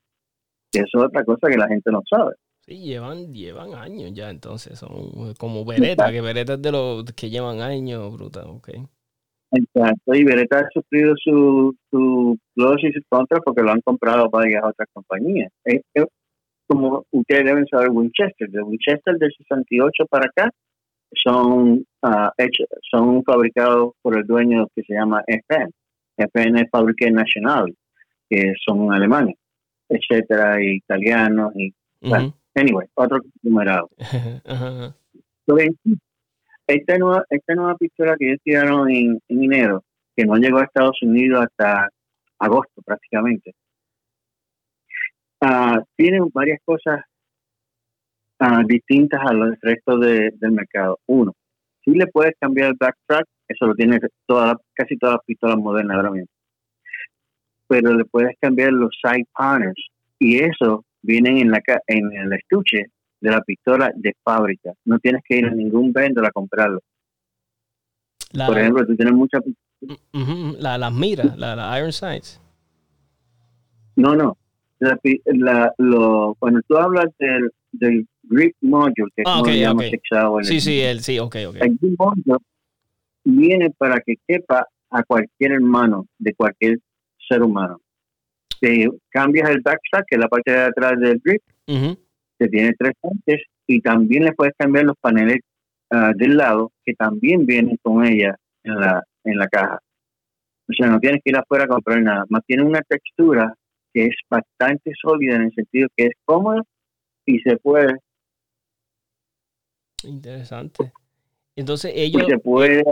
[0.72, 2.34] Y eso es otra cosa que la gente no sabe.
[2.60, 7.30] Sí, llevan, llevan años ya, entonces son como Beretta, que Beretta es de los que
[7.30, 8.70] llevan años, bruta, ok.
[9.52, 14.28] Exacto, y Beretta ha sufrido su, su pros y sus contras porque lo han comprado
[14.28, 15.52] varias otras compañías.
[16.66, 20.50] como ustedes deben saber, Winchester, de Winchester del 68 para acá,
[21.22, 25.70] son uh, hechos, son fabricados por el dueño que se llama FN.
[26.16, 27.74] FN es Fábrica Nacional,
[28.28, 29.36] que son alemanes,
[29.88, 31.74] etcétera, italianos y
[32.54, 33.90] anyway, otro numerado.
[36.66, 39.84] esta nueva, esta nueva pistola que ellos tiraron en, en enero,
[40.16, 41.88] que no llegó a Estados Unidos hasta
[42.38, 43.54] agosto prácticamente,
[45.42, 47.00] uh, tiene varias cosas
[48.40, 50.98] uh, distintas al resto de, del mercado.
[51.06, 51.34] Uno,
[51.86, 55.96] si le puedes cambiar el backtrack, eso lo tiene toda, casi todas las pistolas modernas
[55.96, 56.28] ahora mismo.
[57.68, 59.80] Pero le puedes cambiar los side partners
[60.18, 62.86] y eso vienen en la en el estuche
[63.20, 64.72] de la pistola de fábrica.
[64.84, 66.80] No tienes que ir a ningún vendedor a comprarlo.
[68.32, 69.42] Por ejemplo, tú tienes muchas
[70.58, 72.40] la, las miras, la, la Iron Sights.
[73.94, 74.36] No, no.
[74.78, 79.92] La, lo, cuando tú hablas del, del grip module, que ah, okay, okay.
[80.42, 81.56] Sí, sí, el, sí, ok, ok.
[81.60, 82.38] El grip module
[83.24, 86.78] viene para que quepa a cualquier hermano de cualquier
[87.28, 87.80] ser humano.
[88.60, 92.92] Te cambias el backstack, que es la parte de atrás del grip, que tiene tres
[93.00, 95.40] partes, y también le puedes cambiar los paneles
[95.90, 99.78] uh, del lado, que también vienen con ella en la, en la caja.
[100.68, 103.54] O sea, no tienes que ir afuera a comprar nada, más tiene una textura
[103.92, 106.62] que es bastante sólida en el sentido que es cómoda
[107.24, 107.94] y se puede.
[110.06, 110.92] Interesante.
[111.54, 112.22] Entonces ellos...
[112.26, 112.84] Y se puede...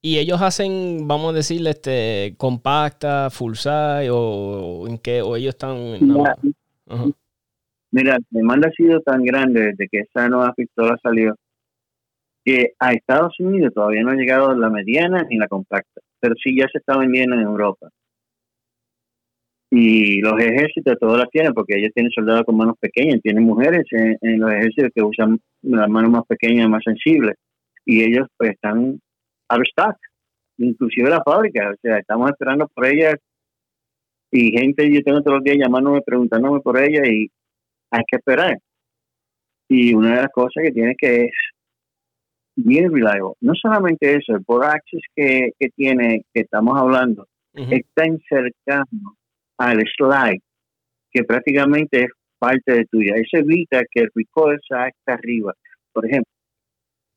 [0.00, 5.54] Y ellos hacen, vamos a decirle, este, compacta, full size, o, en qué, o ellos
[5.54, 5.98] están...
[7.90, 11.36] Mira, la demanda ha sido tan grande desde que esa nueva pistola salió,
[12.44, 16.58] que a Estados Unidos todavía no ha llegado la mediana ni la compacta, pero sí
[16.58, 17.88] ya se está vendiendo en Europa.
[19.76, 23.82] Y los ejércitos todos las tienen, porque ellos tienen soldados con manos pequeñas, tienen mujeres
[23.90, 27.34] en, los ejércitos que usan las manos más pequeñas, más sensibles.
[27.84, 29.00] Y ellos pues están
[29.48, 29.96] out of stock,
[30.58, 31.72] inclusive la fábrica.
[31.72, 33.16] O sea, estamos esperando por ellas.
[34.30, 37.28] Y gente, yo tengo todos los días llamándome, preguntándome por ella y
[37.90, 38.56] hay que esperar.
[39.68, 41.32] Y una de las cosas que tiene que es
[42.54, 43.34] bien reliable.
[43.40, 49.16] No solamente eso, el por access que, que tiene, que estamos hablando, está en cercano
[49.58, 50.40] al slide,
[51.10, 53.14] que prácticamente es parte de tuya.
[53.16, 55.54] Eso evita que el recoil sea hasta arriba.
[55.92, 56.30] Por ejemplo,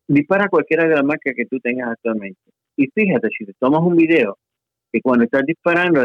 [0.07, 2.39] dispara cualquiera de las marcas que tú tengas actualmente.
[2.75, 4.37] Y fíjate, si te tomas un video,
[4.91, 6.01] que cuando estás disparando,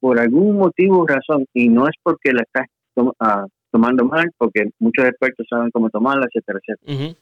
[0.00, 2.66] por algún motivo o razón, y no es porque la estás
[3.20, 7.14] ah, tomando mal, porque muchos expertos saben cómo tomarla, etcétera, etcétera.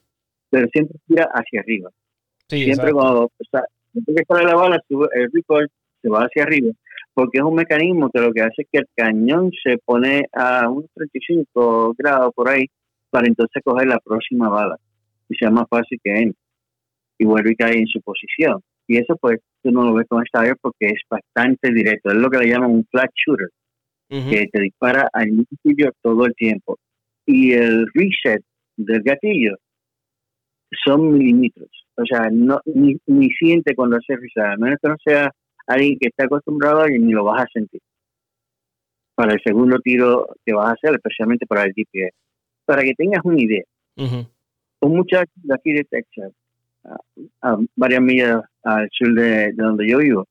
[0.50, 1.90] Pero siempre tira hacia arriba.
[2.48, 5.68] siempre cuando, o sea, que sale la bala, el recoil
[6.00, 6.72] se va hacia arriba
[7.14, 10.68] porque es un mecanismo que lo que hace es que el cañón se pone a
[10.68, 12.66] unos 35 grados por ahí
[13.10, 14.76] para entonces coger la próxima bala
[15.28, 16.42] y sea más fácil que entre
[17.18, 18.60] y vuelve y cae en su posición.
[18.86, 22.10] Y eso pues tú no lo ves con esta aire porque es bastante directo.
[22.10, 23.48] Es lo que le llaman un flat shooter,
[24.08, 26.78] que te dispara al mismo sitio todo el tiempo.
[27.24, 28.42] Y el reset
[28.76, 29.56] del gatillo
[30.84, 31.70] son milímetros.
[31.96, 35.30] O sea, no ni, siente cuando hace reset, a menos que no sea
[35.66, 37.80] alguien que está acostumbrado y ni lo vas a sentir.
[39.14, 42.14] Para el segundo tiro que vas a hacer, especialmente para el GPS.
[42.64, 43.64] Para que tengas una idea.
[43.96, 46.32] Un muchacho de aquí de Texas
[47.42, 50.26] a, varias millas al sur de, donde yo vivo,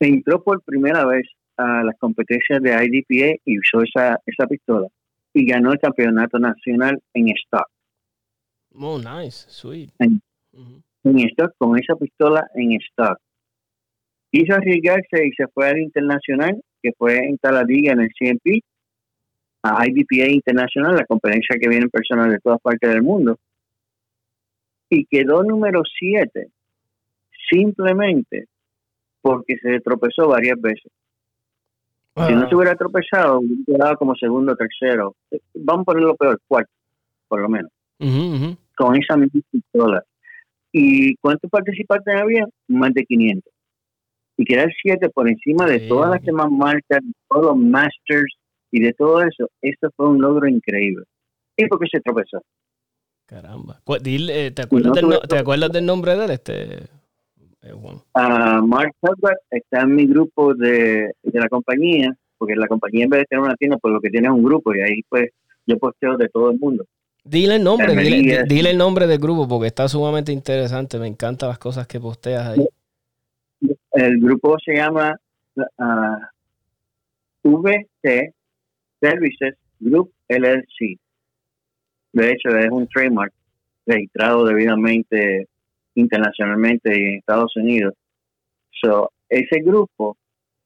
[0.00, 1.26] entró por primera vez
[1.56, 4.88] a las competencias de IDPA y usó esa, esa pistola
[5.32, 7.68] y ganó el campeonato nacional en stock.
[8.76, 9.90] Oh, nice, sweet.
[9.98, 10.20] En,
[11.04, 13.18] stock, con esa pistola en stock.
[14.34, 18.64] Quiso arriesgarse y se fue al internacional, que fue en Talladega, en el CMP,
[19.62, 23.38] a IDPA Internacional, la competencia que vienen personas de todas partes del mundo
[24.90, 26.48] y quedó número 7
[27.48, 28.46] simplemente
[29.22, 30.90] porque se tropezó varias veces.
[32.26, 35.14] Si no se hubiera tropezado, hubiera quedado como segundo tercero.
[35.54, 36.72] Vamos a ponerlo peor, cuarto,
[37.28, 37.70] por lo menos.
[38.76, 40.02] Con esa misma pistola.
[40.72, 42.48] ¿Y cuántos participantes había?
[42.66, 43.53] Más de 500.
[44.36, 48.34] Y quedar 7 por encima de todas las demás marcas, de todos los masters
[48.70, 51.04] y de todo eso, esto fue un logro increíble.
[51.56, 52.42] ¿Y por qué se tropezó?
[53.26, 53.80] Caramba.
[54.04, 56.78] Eh, ¿te, acuerdas del, ¿Te acuerdas del nombre de él, este,
[57.72, 57.96] Juan?
[58.14, 63.10] Uh, Mark Talbot está en mi grupo de, de, la compañía, porque la compañía en
[63.10, 65.30] vez de tener una tienda, pues lo que tiene es un grupo y ahí pues
[65.66, 66.84] yo posteo de todo el mundo.
[67.24, 67.94] Dile el nombre,
[68.46, 70.98] dile, el nombre del grupo porque está sumamente interesante.
[70.98, 72.66] Me encantan las cosas que posteas ahí.
[73.94, 75.16] El grupo se llama
[75.56, 76.18] uh,
[77.44, 78.34] VT
[79.00, 80.98] Services Group LLC.
[82.12, 83.32] De hecho, es un trademark
[83.86, 85.46] registrado debidamente
[85.94, 87.94] internacionalmente y en Estados Unidos.
[88.82, 90.16] So, ese grupo,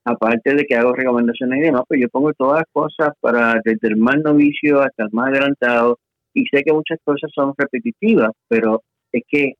[0.06, 3.88] aparte de que hago recomendaciones y demás, pues yo pongo todas las cosas para desde
[3.88, 5.98] el más novicio hasta el más adelantado
[6.32, 9.52] y sé que muchas cosas son repetitivas, pero es que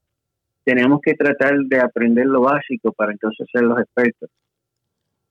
[0.68, 4.28] tenemos que tratar de aprender lo básico para entonces ser los expertos.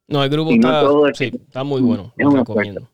[0.07, 2.11] No, el grupo está, está muy bueno.
[2.17, 2.89] Es un recomiendo.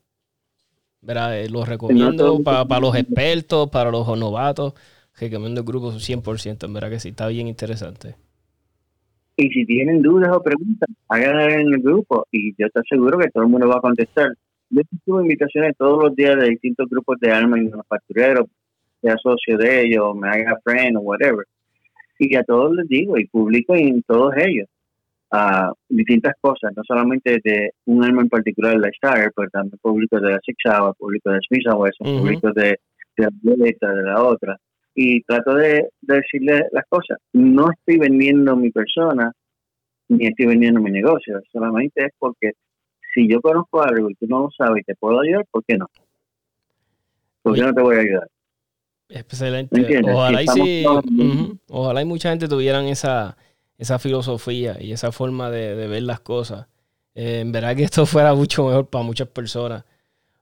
[0.99, 1.39] ¿verdad?
[1.39, 4.73] Eh, lo recomiendo para los expertos, para los novatos.
[5.17, 8.15] Recomiendo el grupo 100%, en verdad que sí, está bien interesante.
[9.37, 13.29] Y si tienen dudas o preguntas, háganlas en el grupo y yo estoy seguro que
[13.29, 14.33] todo el mundo va a contestar.
[14.69, 18.47] Yo tuve invitaciones todos los días de distintos grupos de armas y manufactureros,
[19.01, 21.45] sea socio de ellos, me haga friend o whatever.
[22.19, 24.67] Y a todos les digo y publico en todos ellos
[25.31, 30.19] a distintas cosas, no solamente de un arma en particular, la Star, pero también público
[30.19, 30.57] de la Six
[30.97, 32.77] público de Smith Wesson, público de,
[33.17, 33.27] de
[33.81, 34.57] la de la otra.
[34.93, 37.17] Y trato de, decirle las cosas.
[37.33, 39.31] No estoy vendiendo mi persona,
[40.09, 42.51] ni estoy vendiendo mi negocio, solamente es porque
[43.13, 45.77] si yo conozco algo y tú no lo sabes y te puedo ayudar, ¿por qué
[45.77, 45.87] no?
[47.41, 48.27] ¿Por qué no te voy a ayudar?
[49.13, 50.01] Excelente.
[50.03, 50.85] Ojalá, y sí,
[51.69, 53.37] ojalá y mucha gente tuvieran esa
[53.77, 56.67] esa filosofía y esa forma de, ver las cosas.
[57.15, 59.83] Eh, en verdad que esto fuera mucho mejor para muchas personas.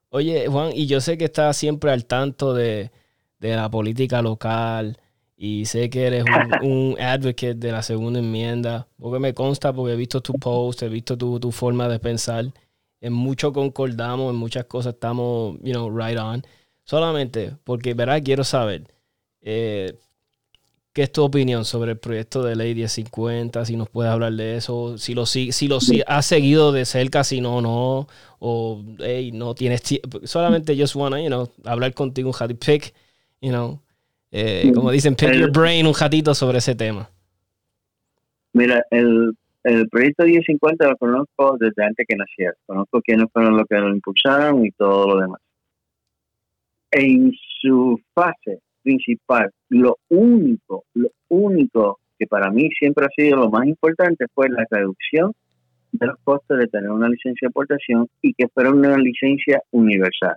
[0.10, 2.92] Oye, Juan, y yo sé que estás siempre al tanto de,
[3.40, 5.00] la política local
[5.36, 6.26] y sé que eres
[6.62, 10.90] un, advocate de la segunda enmienda, porque me consta, porque he visto tu post, he
[10.90, 12.46] visto tu, tu forma de pensar.
[13.00, 16.44] En mucho concordamos, en muchas cosas estamos, you know, right on.
[16.84, 18.22] Solamente porque, ¿verdad?
[18.24, 18.84] Quiero saber,
[19.42, 19.94] eh,
[20.94, 23.64] ¿Qué es tu opinión sobre el proyecto de ley 1050?
[23.64, 27.24] Si nos puedes hablar de eso, si lo, si, si lo has seguido de cerca,
[27.24, 28.08] si no, no,
[28.40, 30.20] o hey, no tienes tiempo.
[30.26, 32.94] Solamente just wanna, you know, hablar contigo un ratito, pick,
[33.40, 33.80] you know,
[34.32, 37.10] eh, como dicen, pick your brain un ratito sobre ese tema.
[38.52, 39.32] Mira, el,
[39.64, 42.54] el proyecto 1050 lo conozco desde antes que naciera.
[42.66, 45.40] Conozco quiénes fueron los que lo impulsaron y todo lo demás.
[46.92, 47.32] En
[47.62, 53.66] su fase principal, lo único, lo único que para mí siempre ha sido lo más
[53.66, 55.32] importante fue la reducción
[55.94, 60.36] de los costos de tener una licencia de exportación y que fuera una licencia universal,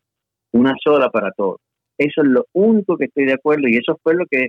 [0.52, 1.60] una sola para todos.
[1.98, 4.48] Eso es lo único que estoy de acuerdo y eso fue lo que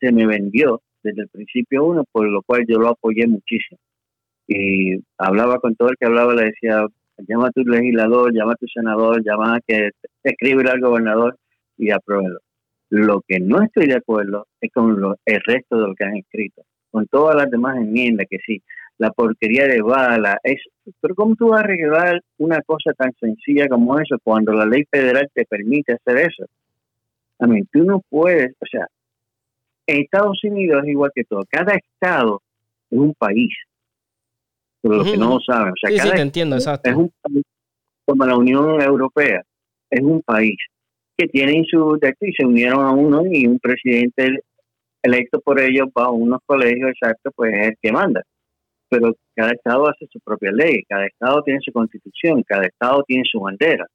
[0.00, 3.78] se me vendió desde el principio uno, por lo cual yo lo apoyé muchísimo.
[4.46, 6.86] Y hablaba con todo el que hablaba, le decía,
[7.26, 9.90] llama a tu legislador, llama a tu senador, llama a que
[10.22, 11.36] escribe al gobernador
[11.76, 12.40] y apruébelo.
[12.90, 16.62] Lo que no estoy de acuerdo es con el resto de lo que han escrito,
[16.90, 18.62] con todas las demás enmiendas que sí,
[18.98, 20.38] la porquería de bala.
[20.42, 20.62] Es,
[21.00, 24.84] pero ¿cómo tú vas a arreglar una cosa tan sencilla como eso cuando la ley
[24.90, 26.44] federal te permite hacer eso?
[27.38, 28.86] A mí, tú no puedes, o sea,
[29.86, 31.42] en Estados Unidos es igual que todo.
[31.50, 32.42] Cada estado
[32.90, 33.52] es un país.
[34.80, 35.72] Por los que no lo saben.
[35.72, 36.88] O sea, Sí, sí, te entiendo, exacto.
[36.88, 37.44] es un país
[38.04, 39.42] como la Unión Europea,
[39.90, 40.56] es un país
[41.16, 44.40] que tienen su texto y se unieron a uno y un presidente
[45.02, 48.22] electo por ellos a unos colegios exactos, pues es el que manda.
[48.88, 53.24] Pero cada estado hace su propia ley, cada estado tiene su constitución, cada estado tiene
[53.30, 53.86] su bandera.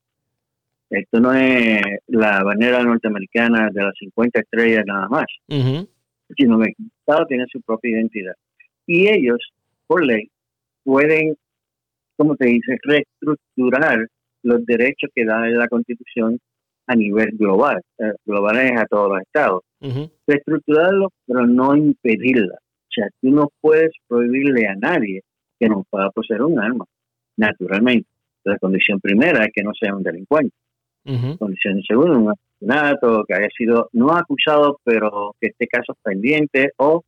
[0.90, 5.26] Esto no es la bandera norteamericana de las 50 estrellas nada más
[6.38, 8.34] sino que el Estado tiene su propia identidad.
[8.86, 9.40] Y ellos,
[9.88, 10.30] por ley,
[10.84, 11.36] pueden,
[12.18, 14.08] como te dice, reestructurar
[14.44, 16.40] los derechos que da la Constitución
[16.88, 17.82] a nivel global.
[17.98, 19.64] Eh, global es a todos los estados.
[19.82, 20.10] Ujú.
[20.28, 22.56] Reestructurarlo, pero no impedirla.
[22.56, 25.22] O sea, tú no puedes prohibirle a nadie
[25.60, 26.86] que no pueda poseer un arma,
[27.38, 28.08] naturalmente.
[28.44, 30.56] La condición primera es que no sea un delincuente
[31.06, 31.38] Ujú.
[31.38, 37.04] condición segunda, un asesinato, que haya sido no acusado, pero que esté caso pendiente o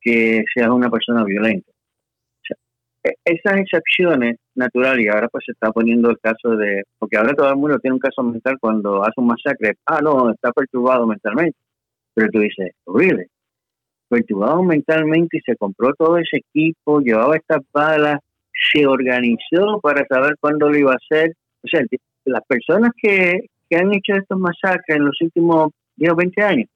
[0.00, 1.70] que sea una persona violenta.
[3.02, 7.34] E- esas excepciones naturales, y ahora pues se está poniendo el caso de, porque ahora
[7.34, 11.06] todo el mundo tiene un caso mental cuando hace un masacre, ah, no, está perturbado
[11.06, 11.56] mentalmente.
[12.14, 13.26] Pero tú dices, really,
[14.08, 18.18] perturbado mentalmente y se compró todo ese equipo, llevaba estas balas,
[18.72, 21.32] se organizó para saber cuándo lo iba a hacer.
[21.62, 21.82] O sea,
[22.24, 26.68] las personas que, que han hecho estos masacres en los últimos 10 o 20 años,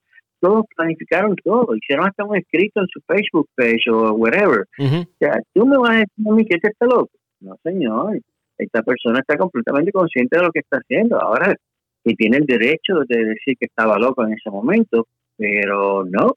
[0.45, 4.67] todos planificaron todo, hicieron hasta un escrito en su Facebook page o whatever.
[4.77, 7.09] O sea, tú me vas a decir a mí que este está loco.
[7.39, 8.19] No, señor.
[8.57, 11.19] Esta persona está completamente consciente de lo que está haciendo.
[11.19, 11.55] Ahora,
[12.03, 16.35] que tiene el derecho de decir que estaba loco en ese momento, pero no,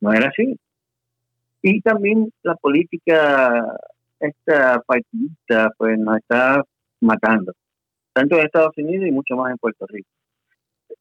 [0.00, 0.56] no era así.
[1.62, 3.64] Y también la política,
[4.20, 6.62] esta partidista, pues nos está
[7.00, 7.52] matando,
[8.12, 10.08] tanto en Estados Unidos y mucho más en Puerto Rico.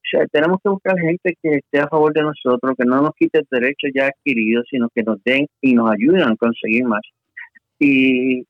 [0.04, 3.41] Sea, tenemos que buscar gente que esté a favor de nosotros, que no nos quite
[3.52, 7.02] derechos ya adquiridos, sino que nos den y nos ayuden a conseguir más.
[7.78, 8.43] Y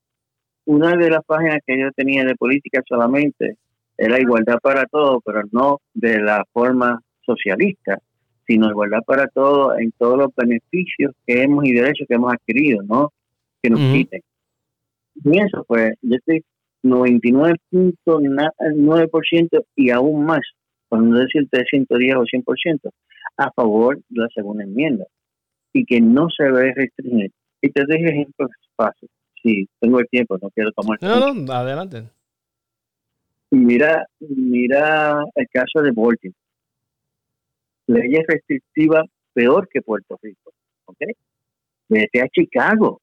[0.66, 3.58] una de las páginas que yo tenía de política solamente
[3.98, 7.98] era igualdad para todos, pero no de la forma socialista,
[8.48, 12.82] sino igualdad para todos en todos los beneficios que hemos y derechos que hemos adquirido,
[12.84, 13.12] no
[13.62, 14.22] que nos quiten.
[15.24, 16.44] Y eso, pues, yo estoy
[16.84, 20.42] 99.9% y aún más,
[20.90, 22.92] por no decir 310 o 100%,
[23.38, 25.06] a favor de la segunda enmienda
[25.72, 27.32] y que no se debe restringir.
[27.62, 29.12] Y te doy ejemplos fáciles.
[29.42, 30.98] Si tengo el tiempo, no quiero tomar.
[31.02, 32.10] No, no, adelante.
[33.52, 36.36] Mira, mira el caso de Baltimore.
[37.88, 40.52] Leyes restrictivas peor que Puerto Rico.
[40.86, 40.98] ¿ok?
[41.88, 43.02] Vete a Chicago,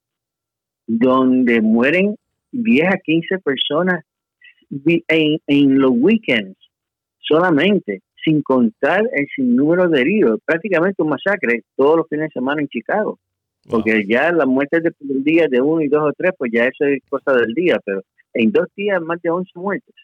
[0.87, 2.17] donde mueren
[2.53, 4.05] 10 a 15 personas
[4.69, 6.57] en los weekends
[7.27, 10.41] solamente, sin contar el sinnúmero de heridos.
[10.45, 13.19] Prácticamente un masacre todos los fines de semana en Chicago.
[13.69, 16.65] Porque ya las muertes de por día de uno y dos o tres, pues ya
[16.67, 18.01] eso es cosa del día, pero
[18.35, 19.95] en dos días más de 11 muertes.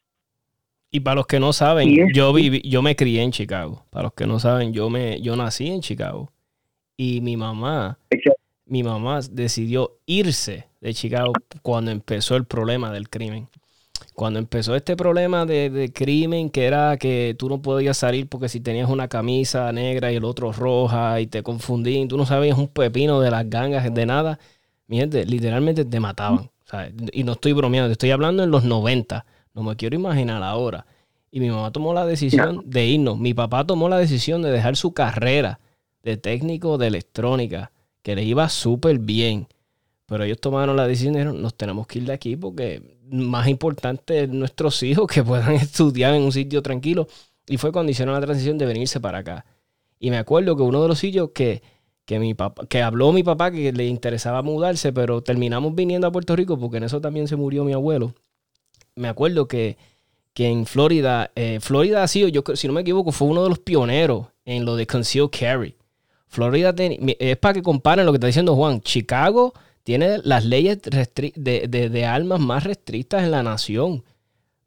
[0.90, 3.84] Y para los que no saben, es- yo viví, yo me crié en Chicago.
[3.90, 6.30] Para los que no saben, yo me, yo nací en Chicago.
[6.96, 8.40] Y mi mamá, Exacto.
[8.66, 13.46] mi mamá decidió irse de Chicago cuando empezó el problema del crimen.
[14.14, 18.60] Cuando empezó este problema de, crimen, que era que tú no podías salir porque si
[18.60, 22.68] tenías una camisa negra y el otro roja y te confundían, tú no sabías un
[22.68, 24.38] pepino de las gangas, de nada,
[24.86, 26.50] mi gente, literalmente te mataban.
[27.12, 29.24] Y no estoy bromeando, te estoy hablando en los 90.
[29.54, 30.86] No me quiero imaginar ahora.
[31.30, 33.18] Y mi mamá tomó la decisión de irnos.
[33.18, 35.60] Mi papá tomó la decisión de dejar su carrera
[36.02, 39.48] de técnico de electrónica, que le iba súper bien.
[40.06, 42.82] Pero ellos tomaron la decisión y dijeron, nos tenemos que ir de aquí porque
[43.12, 47.06] más importante es nuestros hijos que puedan estudiar en un sitio tranquilo.
[47.46, 49.44] Y fue cuando hicieron la transición de venirse para acá.
[49.98, 51.62] Y me acuerdo que uno de los sitios que,
[52.04, 56.12] que mi papá, que habló mi papá que le interesaba mudarse, pero terminamos viniendo a
[56.12, 58.14] Puerto Rico porque en eso también se murió mi abuelo.
[58.96, 59.76] Me acuerdo que,
[60.32, 63.50] que en Florida, eh, Florida ha sido, yo si no me equivoco, fue uno de
[63.50, 65.76] los pioneros en lo de concealed carry.
[66.26, 68.80] Florida es para que comparen lo que está diciendo Juan.
[68.80, 69.52] Chicago
[69.83, 74.05] tiene las leyes de, de- de armas más restrictas en la nación.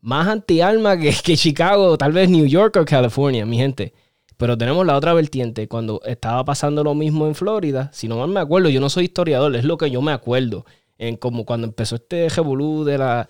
[0.02, 3.94] Más anti-armas que, que Chicago, tal vez New York o California, mi gente.
[4.38, 5.68] Pero tenemos la otra vertiente.
[5.68, 9.06] Cuando estaba pasando lo mismo en Florida, si no mal me acuerdo, yo no soy
[9.06, 10.66] historiador, es lo que yo me acuerdo.
[10.98, 13.30] En como cuando empezó este revolú de, la,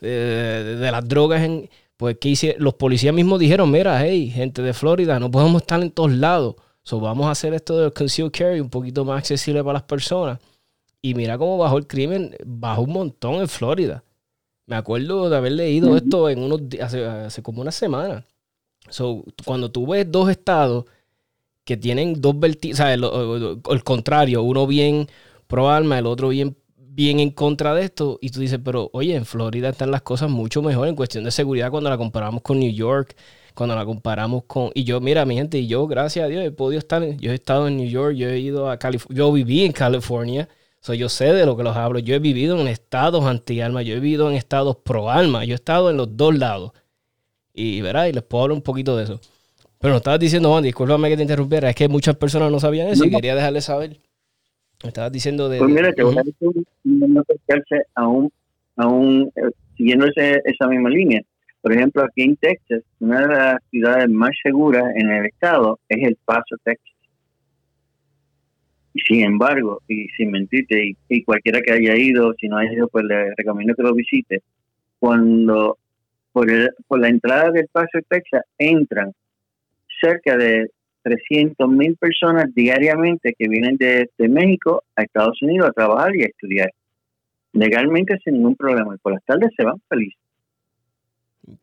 [0.00, 4.62] de, de las drogas, en, pues que hice- los policías mismos dijeron, mira, hey, gente
[4.62, 6.56] de Florida, no podemos estar en todos lados.
[6.84, 10.38] So, vamos a hacer esto del concealed carry un poquito más accesible para las personas.
[11.02, 14.04] Y mira cómo bajó el crimen, bajó un montón en Florida.
[14.66, 18.24] Me acuerdo de haber leído esto en unos hace, hace como una semana.
[18.88, 20.84] So, cuando tú ves dos estados
[21.64, 25.08] que tienen dos vertientes, o sea, el, contrario, uno bien
[25.46, 29.14] pro alma, el otro bien, bien en contra de esto, y tú dices, pero oye,
[29.14, 32.58] en Florida están las cosas mucho mejor en cuestión de seguridad cuando la comparamos con
[32.58, 33.16] New York,
[33.54, 34.70] cuando la comparamos con...
[34.74, 37.34] Y yo, mira, mi gente, y yo, gracias a Dios, he podido estar, yo he
[37.34, 40.48] estado en New York, yo he ido a California, yo viví en California,
[40.82, 43.94] so, yo sé de lo que los hablo, yo he vivido en estados anti-alma, yo
[43.94, 46.72] he vivido en estados pro-alma, yo he estado en los dos lados.
[47.54, 49.20] Y verá, y les puedo hablar un poquito de eso.
[49.78, 52.88] Pero nos estabas diciendo, Juan, discúlpame que te interrumpiera, es que muchas personas no sabían
[52.88, 53.96] eso y quería dejarles saber.
[54.82, 55.58] Me estabas diciendo de...
[55.58, 57.22] Pues mira, te voy a decir, no
[57.94, 58.32] aún,
[58.76, 61.22] aún eh, siguiendo esa misma línea.
[61.60, 66.04] Por ejemplo, aquí en Texas, una de las ciudades más seguras en el estado es
[66.04, 66.91] El Paso, Texas.
[69.06, 73.04] Sin embargo, y sin mentirte, y, cualquiera que haya ido, si no haya ido, pues
[73.04, 74.42] le recomiendo que lo visite.
[74.98, 75.78] Cuando
[76.32, 76.46] por,
[76.86, 79.12] por la entrada del Paso, Texas, entran
[80.00, 80.70] cerca de
[81.02, 86.26] 300 mil personas diariamente que vienen de, México a Estados Unidos a trabajar y a
[86.26, 86.70] estudiar.
[87.52, 88.94] Legalmente sin ningún problema.
[88.94, 90.18] Y por las tardes se van felices.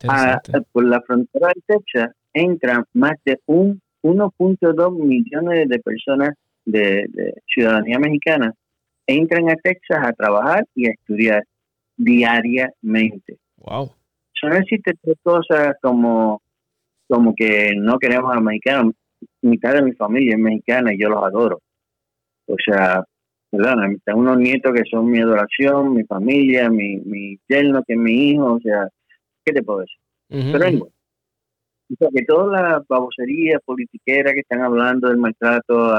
[0.08, 6.32] Ah, por la frontera de Texas entran más de 1.2 millones de personas
[6.66, 7.08] de,
[7.54, 8.54] ciudadanía mexicana.
[9.08, 11.44] Entran a Texas a trabajar y a estudiar
[11.98, 13.38] diariamente.
[13.58, 13.92] Wow.
[14.44, 14.94] no existe
[15.24, 16.42] cosas como,
[17.08, 18.94] como que no queremos a los mexicanos
[19.42, 21.60] mitad de mi familia es mexicana y yo los adoro.
[22.48, 23.04] O sea,
[23.52, 28.32] Tengo unos nietos que son mi adoración, mi familia, mi, mi yerno que es mi
[28.32, 28.88] hijo, o sea,
[29.44, 29.98] ¿qué te puedo decir?
[30.30, 30.90] Pero
[31.90, 35.94] anyway, que toda la babosería politiquera que están hablando del maltrato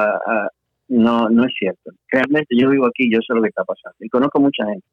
[0.88, 1.92] no, no es cierto.
[2.08, 4.86] Realmente yo vivo aquí, yo sé lo que está pasando y conozco mucha gente.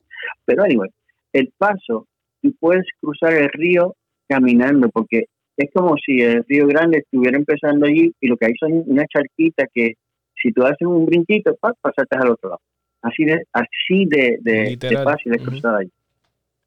[0.46, 0.90] Pero anyway,
[1.34, 2.08] el paso,
[2.42, 3.96] tú puedes cruzar el río
[4.28, 5.26] caminando porque
[5.58, 9.06] es como si el Río Grande estuviera empezando allí y lo que hay son una
[9.08, 9.94] charquita que
[10.40, 12.62] si tú haces un brinquito, pasaste al otro lado.
[13.02, 15.92] Así de, así de, de, fácil de cruzar allí.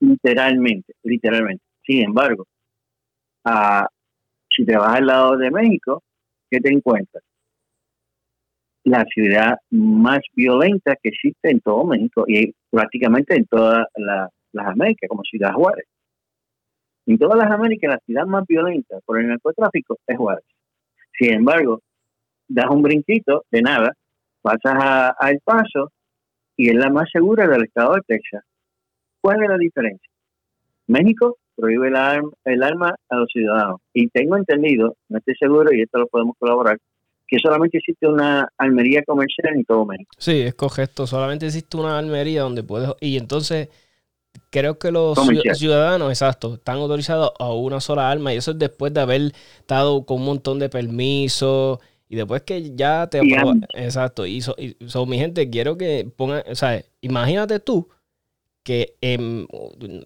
[0.01, 1.63] Literalmente, literalmente.
[1.87, 2.47] Sin embargo,
[3.45, 3.87] uh,
[4.55, 6.03] si te vas al lado de México,
[6.51, 7.23] ¿qué te encuentras?
[8.85, 15.09] La ciudad más violenta que existe en todo México y prácticamente en todas las Américas,
[15.09, 15.87] como Ciudad Juárez.
[17.07, 20.45] En todas las Américas, la ciudad más violenta por el narcotráfico es Juárez.
[21.19, 21.81] Sin embargo,
[22.49, 23.93] das un brinquito de nada,
[24.43, 24.75] pasas
[25.19, 25.93] a, El Paso
[26.57, 28.45] y es la más segura del estado de Texas.
[29.21, 30.11] ¿Cuál es la diferencia?
[30.87, 33.81] México prohíbe el, arma, el arma a los ciudadanos.
[33.93, 36.79] Y tengo entendido, no estoy seguro, y esto lo podemos colaborar,
[37.27, 40.11] que solamente existe una almería comercial en todo México.
[40.19, 41.07] Sí, es correcto.
[41.07, 42.91] Solamente existe una almería donde puedes...
[43.01, 43.69] Y entonces
[44.51, 45.19] creo que los
[45.55, 50.05] ciudadanos, exacto, están autorizados a una sola arma y eso es después de haber estado
[50.05, 51.79] con un montón de permisos
[52.09, 53.21] y después que ya te.
[53.75, 54.27] Exacto.
[54.27, 54.57] Y, so,
[55.07, 57.89] mi gente, quiero que pongan, o sea, imagínate tú
[58.63, 59.47] que, en,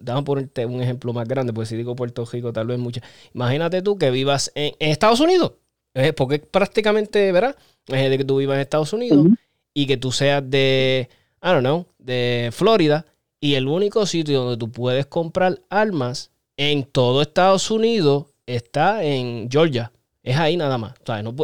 [0.07, 3.03] a ponerte un ejemplo más grande, porque si digo Puerto Rico, tal vez muchas.
[3.33, 5.53] Imagínate tú que vivas en, Estados Unidos,
[5.93, 7.55] eh, porque prácticamente, ¿verdad?
[7.87, 9.27] Es de que tú vivas en Estados Unidos
[9.73, 11.09] y que tú seas de,
[11.43, 13.05] I don't know, de Florida
[13.39, 19.49] y el único sitio donde tú puedes comprar armas en todo Estados Unidos está en
[19.51, 19.91] Georgia.
[20.23, 20.95] Es ahí nada más.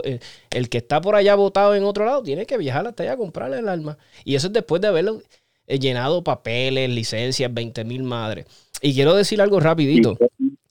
[0.04, 3.14] Eh, el que está por allá votado en otro lado tiene que viajar hasta allá
[3.14, 3.98] a comprarle el arma.
[4.26, 5.22] Y eso es después de haberlo
[5.76, 8.46] eh, llenado papeles, licencias, 20 mil madres.
[8.82, 10.18] Y quiero decir algo rapidito.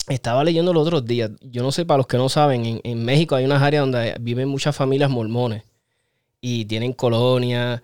[0.09, 1.31] Estaba leyendo los otros días.
[1.41, 4.17] Yo no sé, para los que no saben, en, en México hay unas áreas donde
[4.21, 5.63] viven muchas familias mormones.
[6.41, 7.83] Y tienen colonias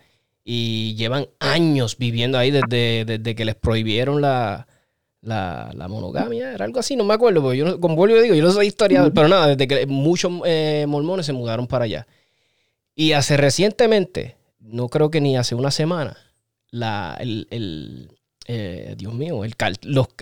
[0.48, 4.68] y llevan años viviendo ahí desde, desde que les prohibieron la,
[5.88, 8.68] monogamia, era algo así, no me acuerdo, porque yo, como vuelvo digo, yo no soy
[8.68, 12.06] historiador, pero nada, desde que muchos eh, mormones se mudaron para allá.
[12.94, 16.16] Y hace recientemente, no creo que ni hace una semana,
[16.78, 18.10] la, el,
[18.46, 19.54] eh, Dios mío, el,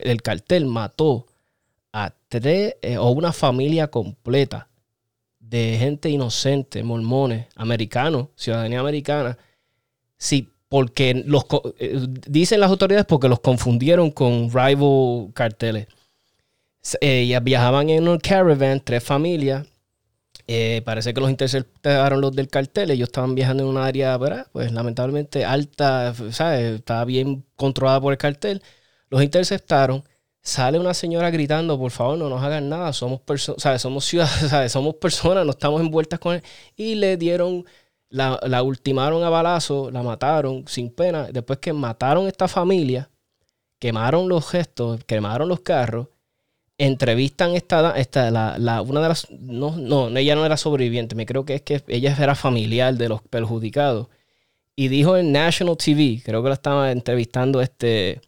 [0.02, 1.26] el cartel mató
[1.92, 4.68] a tres eh, o una familia completa
[5.38, 9.38] de gente inocente, mormones, americanos, ciudadanía americana,
[10.24, 11.44] Sí, porque los
[11.78, 15.86] eh, dicen las autoridades porque los confundieron con rival carteles.
[17.00, 19.66] Eh, viajaban en un caravan, tres familias.
[20.46, 22.90] Eh, parece que los interceptaron los del cartel.
[22.90, 24.18] Ellos estaban viajando en un área.
[24.52, 26.76] Pues lamentablemente alta, ¿sabes?
[26.76, 28.62] Estaba bien controlada por el cartel.
[29.10, 30.04] Los interceptaron.
[30.42, 32.92] Sale una señora gritando, por favor, no nos hagan nada.
[32.92, 33.80] Somos personas.
[33.82, 34.72] Somos ciudadanos, ¿sabes?
[34.72, 36.42] Somos personas, no estamos envueltas con él.
[36.76, 37.64] Y le dieron
[38.10, 41.28] la, la ultimaron a balazo, la mataron sin pena.
[41.32, 43.10] Después que mataron esta familia,
[43.78, 46.08] quemaron los gestos, quemaron los carros,
[46.78, 51.26] entrevistan esta, esta la, la, una de las, no, no, ella no era sobreviviente, me
[51.26, 54.08] creo que es que ella era familiar de los perjudicados.
[54.76, 58.20] Y dijo en National TV, creo que la estaba entrevistando este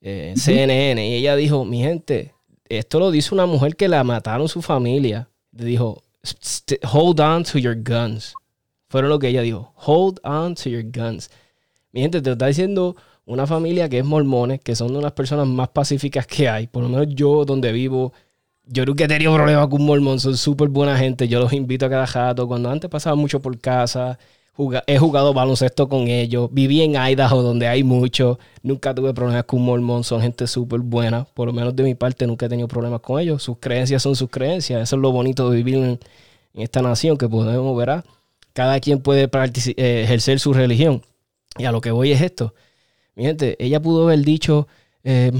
[0.00, 2.32] eh, CNN, y ella dijo, mi gente,
[2.68, 5.28] esto lo dice una mujer que la mataron su familia.
[5.50, 6.02] Dijo,
[6.92, 8.34] hold on to your guns.
[8.88, 11.30] Fueron lo que ella dijo, hold on to your guns.
[11.94, 15.46] Mi gente, te está diciendo una familia que es mormones, que son de las personas
[15.46, 16.66] más pacíficas que hay.
[16.66, 18.12] Por lo menos yo, donde vivo,
[18.66, 20.18] yo nunca he tenido problemas con un.
[20.18, 21.28] Son súper buena gente.
[21.28, 22.48] Yo los invito a cada rato.
[22.48, 24.18] Cuando antes pasaba mucho por casa,
[24.88, 26.48] he jugado baloncesto con ellos.
[26.52, 28.40] Viví en Idaho, donde hay mucho.
[28.64, 30.02] Nunca tuve problemas con un.
[30.02, 31.26] Son gente súper buena.
[31.32, 33.40] Por lo menos de mi parte, nunca he tenido problemas con ellos.
[33.40, 34.82] Sus creencias son sus creencias.
[34.82, 36.00] Eso es lo bonito de vivir en,
[36.54, 38.02] esta nación, que podemos ver.
[38.52, 41.00] Cada quien puede eh, ejercer su religión.
[41.56, 42.54] Y a lo que voy es esto
[43.14, 44.66] mi gente, ella pudo haber dicho,
[45.02, 45.30] eh,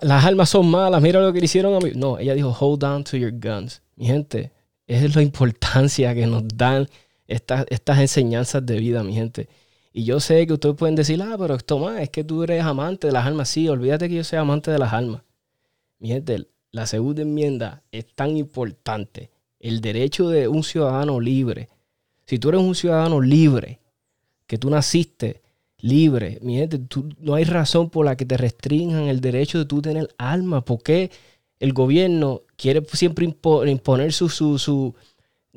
[0.00, 1.92] las armas son malas, mira lo que le hicieron a mí.
[1.94, 3.82] No, ella dijo, hold on to your guns.
[3.96, 4.52] Mi gente,
[4.86, 6.88] esa es la importancia que nos dan
[7.26, 9.48] estas, estas enseñanzas de vida, mi gente.
[9.92, 12.62] Y yo sé que ustedes pueden decir, ah, pero esto más, es que tú eres
[12.62, 13.48] amante de las almas.
[13.48, 15.22] Sí, olvídate que yo sea amante de las almas.
[15.98, 19.30] Mi gente, la segunda enmienda es tan importante.
[19.58, 21.68] El derecho de un ciudadano libre.
[22.26, 23.80] Si tú eres un ciudadano libre,
[24.46, 25.42] que tú naciste
[25.80, 26.38] libre.
[26.42, 26.80] Mi gente,
[27.20, 30.64] no hay razón por la que te restrinjan el derecho de tú tener alma.
[30.64, 31.10] porque
[31.60, 34.94] el gobierno quiere siempre imponer su, su,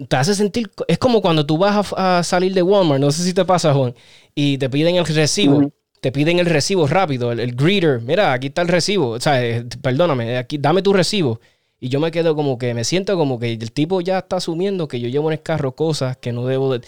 [0.07, 0.72] Te hace sentir...
[0.88, 3.93] Es como cuando tú vas a, salir de Walmart, no sé si te pasa, Juan,
[4.36, 5.72] y te piden el recibo.
[6.01, 8.01] Te piden el recibo rápido, el, greeter.
[8.01, 9.09] Mira, aquí está el recibo.
[9.11, 11.39] O sea, eh, perdóname, aquí, dame tu recibo.
[11.80, 14.88] Y yo me quedo como que, me siento como que el tipo ya está asumiendo
[14.88, 16.82] que yo llevo en el carro cosas que no debo de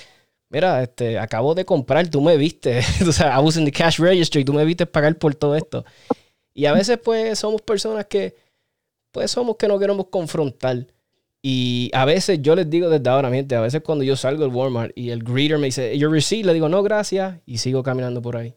[0.54, 4.00] mira, este, acabo de comprar, tú me viste, o sea, I was in the cash
[4.00, 5.84] registry, tú me viste pagar por todo esto.
[6.54, 8.36] Y a veces, pues, somos personas que,
[9.12, 10.86] pues, somos que no queremos confrontar.
[11.42, 14.54] Y a veces yo les digo desde ahora, miente, a veces cuando yo salgo del
[14.54, 18.22] Walmart y el greeter me dice, your receipt, le digo, no, gracias, y sigo caminando
[18.22, 18.54] por ahí.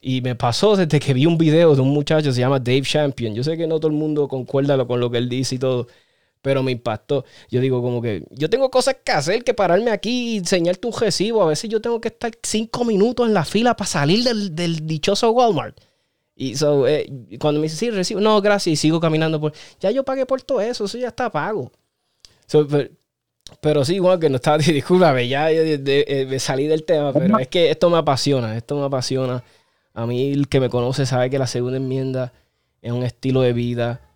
[0.00, 3.34] Y me pasó desde que vi un video de un muchacho, se llama Dave Champion.
[3.34, 5.88] Yo sé que no todo el mundo concuerda con lo que él dice y todo,
[6.42, 7.24] pero me impactó.
[7.50, 10.92] Yo digo como que yo tengo cosas que hacer que pararme aquí y enseñarte un
[10.92, 11.42] recibo.
[11.42, 15.30] A veces yo tengo que estar cinco minutos en la fila para salir del, dichoso
[15.30, 15.78] Walmart.
[16.36, 17.10] Y eh,
[17.40, 19.52] cuando me dice, sí, recibo, no, gracias, y sigo caminando por...
[19.80, 21.72] Ya yo pagué por todo eso, eso ya está pago.
[23.60, 27.48] pero, sí, igual que no estaba, discúlpame, ya eh, me salí del tema, pero es
[27.48, 29.42] que esto me apasiona, esto me apasiona.
[29.94, 32.32] A mí el que me conoce sabe que la segunda enmienda
[32.82, 34.07] es un estilo de vida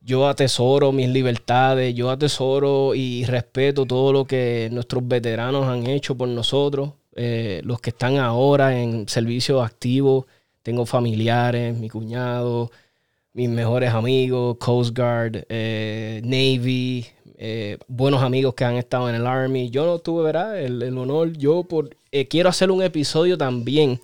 [0.00, 6.16] yo atesoro mis libertades, yo atesoro y respeto todo lo que nuestros veteranos han hecho
[6.16, 10.26] por nosotros, eh, los que están ahora en servicio activo,
[10.62, 12.70] tengo familiares, mi cuñado,
[13.32, 19.26] mis mejores amigos, Coast Guard, eh, Navy, eh, buenos amigos que han estado en el
[19.26, 19.70] Army.
[19.70, 20.60] Yo no tuve, ¿verdad?
[20.60, 21.96] El, honor, yo por,
[22.28, 24.00] quiero hacer un episodio también.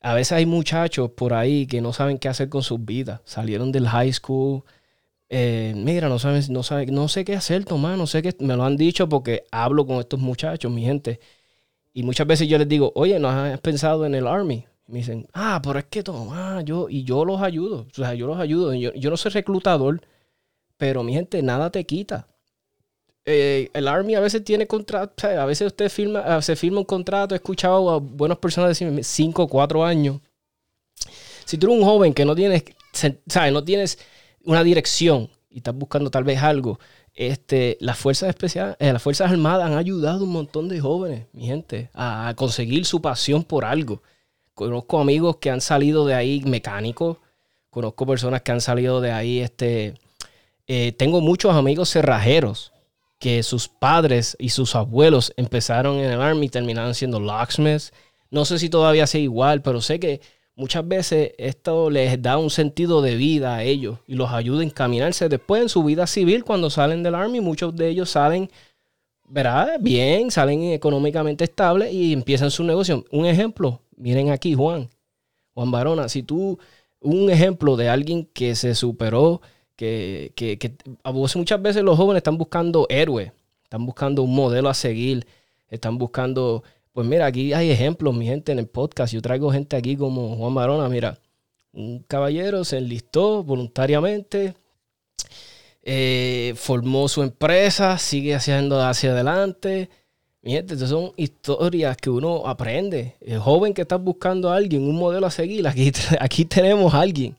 [0.00, 3.20] A veces hay muchachos por ahí que no saben qué hacer con sus vidas.
[3.24, 4.64] Salieron del high school,
[5.36, 8.54] eh, mira, no sabes, no sabe, no sé qué hacer, Tomás, no sé qué, me
[8.54, 11.18] lo han dicho porque hablo con estos muchachos, mi gente.
[11.92, 14.64] Y muchas veces yo les digo, oye, ¿no has pensado en el Army?
[14.86, 18.28] me dicen, ah, pero es que Tomás, yo, y yo los ayudo, o sea, yo
[18.28, 18.74] los ayudo.
[18.74, 20.02] Yo, no soy reclutador,
[20.76, 22.28] pero mi gente, nada te quita.
[23.24, 26.84] Eh, el Army a veces tiene contrato, a veces usted firma, ah, se firma un
[26.84, 30.20] contrato, he escuchado a buenas personas decirme 5 o 4 años.
[31.44, 32.62] Si tú eres un joven que no tienes,
[33.26, 33.52] ¿sabes?
[33.52, 33.98] No tienes
[34.44, 36.80] una dirección y estás buscando tal vez algo,
[37.14, 41.26] este, las fuerzas especiales, eh, las fuerzas armadas han ayudado a un montón de jóvenes,
[41.32, 44.02] mi gente, a, conseguir su pasión por algo.
[44.54, 47.18] Conozco amigos que han salido de ahí mecánicos,
[47.70, 49.94] conozco personas que han salido de ahí, este,
[50.66, 52.72] eh, tengo muchos amigos cerrajeros
[53.20, 57.92] que sus padres y sus abuelos empezaron en el Army terminaron siendo locksmiths.
[58.30, 60.20] No sé si todavía sea igual, pero sé que
[60.56, 64.64] muchas veces esto les da un sentido de vida a ellos y los ayuda a
[64.64, 67.40] encaminarse después en su vida civil cuando salen del Army.
[67.40, 68.50] Muchos de ellos salen,
[69.28, 69.78] ¿verdad?
[69.80, 73.04] Bien, salen económicamente estables y empiezan su negocio.
[73.10, 74.88] Un ejemplo, miren aquí, Juan,
[75.54, 76.58] Juan Barona, si tú,
[77.00, 79.40] un ejemplo de alguien que se superó,
[79.76, 80.76] que, que, que
[81.34, 83.32] muchas veces los jóvenes están buscando héroes,
[83.64, 85.26] están buscando un modelo a seguir,
[85.68, 86.62] están buscando
[86.94, 89.12] pues mira, aquí hay ejemplos, mi gente, en el podcast.
[89.12, 91.18] Yo traigo gente aquí como Juan Marona, mira,
[91.72, 94.54] un caballero se enlistó voluntariamente,
[95.82, 99.90] eh, formó su empresa, sigue haciendo hacia adelante,
[100.42, 103.16] Mi gente, estas son historias que uno aprende.
[103.20, 105.90] El joven que está buscando a alguien, un modelo a seguir, aquí,
[106.20, 107.36] aquí tenemos a alguien.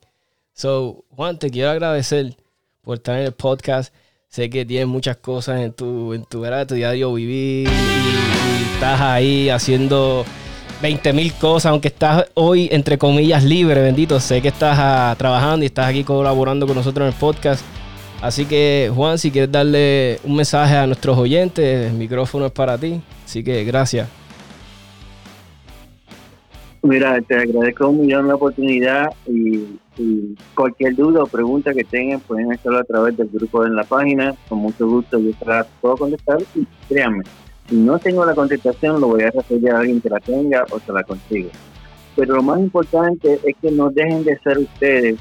[0.54, 2.36] So, Juan, te quiero agradecer
[2.82, 3.94] por estar en el podcast.
[4.28, 7.70] Sé que tienes muchas cosas en tu, en tu, tu diario vivir
[8.76, 10.26] estás ahí haciendo
[10.82, 14.20] 20 mil cosas, aunque estás hoy, entre comillas, libre, bendito.
[14.20, 17.66] Sé que estás ah, trabajando y estás aquí colaborando con nosotros en el podcast.
[18.22, 22.78] Así que, Juan, si quieres darle un mensaje a nuestros oyentes, el micrófono es para
[22.78, 23.00] ti.
[23.24, 24.10] Así que, gracias.
[26.82, 29.78] Mira, te agradezco un millón la oportunidad y,
[30.54, 34.36] cualquier duda o pregunta que tengan pueden hacerlo a través del grupo en la página.
[34.50, 35.32] Con mucho gusto yo
[35.80, 37.24] puedo contestar y créanme,
[37.68, 40.80] si no tengo la contestación lo voy a referir a alguien que la tenga o
[40.80, 41.50] se la consiga.
[42.16, 45.20] Pero lo más importante es que no dejen de ser ustedes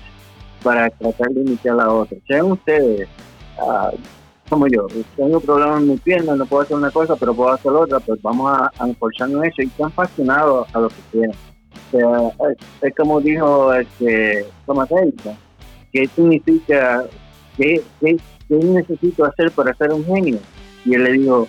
[0.62, 2.16] para tratar de imitar a otra.
[2.26, 3.08] Sean ustedes,
[3.58, 3.90] ah,
[4.48, 7.72] como yo, tengo problemas en mi pierna, no puedo hacer una cosa, pero puedo hacer
[7.72, 11.36] otra, pues vamos a, a eso y están apasionados a lo que quieren.
[11.86, 12.50] O sea,
[12.82, 15.36] es, como dijo este, Thomas Edison,
[15.92, 17.04] ¿qué significa,
[17.56, 18.16] qué, qué,
[18.48, 20.38] qué necesito hacer para ser un genio?
[20.84, 21.48] Y él le dijo,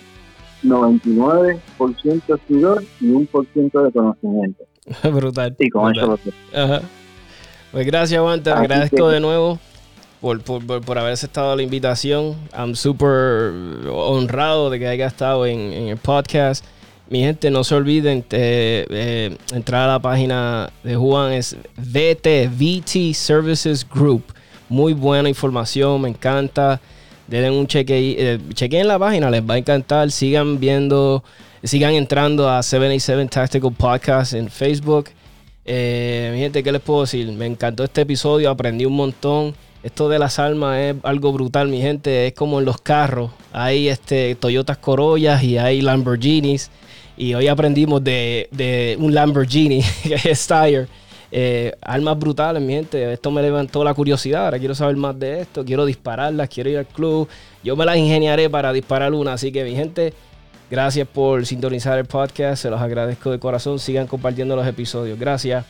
[0.66, 4.64] 99% sudor y 1% de conocimiento.
[5.12, 5.56] brutal.
[5.58, 6.18] Y con eso lo
[6.62, 6.82] Ajá.
[7.72, 8.42] Pues gracias, Juan.
[8.42, 9.58] Te agradezco de nuevo
[10.20, 12.36] por, por, por, haber aceptado la invitación.
[12.56, 13.52] I'm súper
[13.90, 16.64] honrado de que haya estado en, el podcast.
[17.08, 22.48] Mi gente, no se olviden de eh, entrar a la página de Juan, es VT,
[22.48, 24.24] VT Services Group.
[24.68, 26.80] Muy buena información, me encanta.
[27.26, 30.10] Den un cheque, eh, chequen la página, les va a encantar.
[30.10, 31.24] Sigan viendo,
[31.62, 35.06] sigan entrando a 77 Tactical Podcast en Facebook.
[35.64, 37.30] Eh, mi gente, ¿qué les puedo decir?
[37.32, 39.54] Me encantó este episodio, aprendí un montón.
[39.82, 42.28] Esto de las almas es algo brutal, mi gente.
[42.28, 43.32] Es como en los carros.
[43.52, 46.70] Hay este, Toyotas Corollas y hay Lamborghinis.
[47.16, 50.88] Y hoy aprendimos de, un Lamborghini, que es Steyr.
[51.38, 53.12] Eh, armas brutales, mi gente.
[53.12, 54.46] Esto me levantó la curiosidad.
[54.46, 55.66] Ahora quiero saber más de esto.
[55.66, 57.28] Quiero dispararlas, quiero ir al club.
[57.62, 59.34] Yo me las ingeniaré para disparar una.
[59.34, 60.14] Así que, mi gente,
[60.68, 62.62] Gracias por sintonizar el podcast.
[62.62, 63.78] Se los agradezco de corazón.
[63.78, 65.18] Sigan compartiendo los episodios.
[65.18, 65.64] Gracias.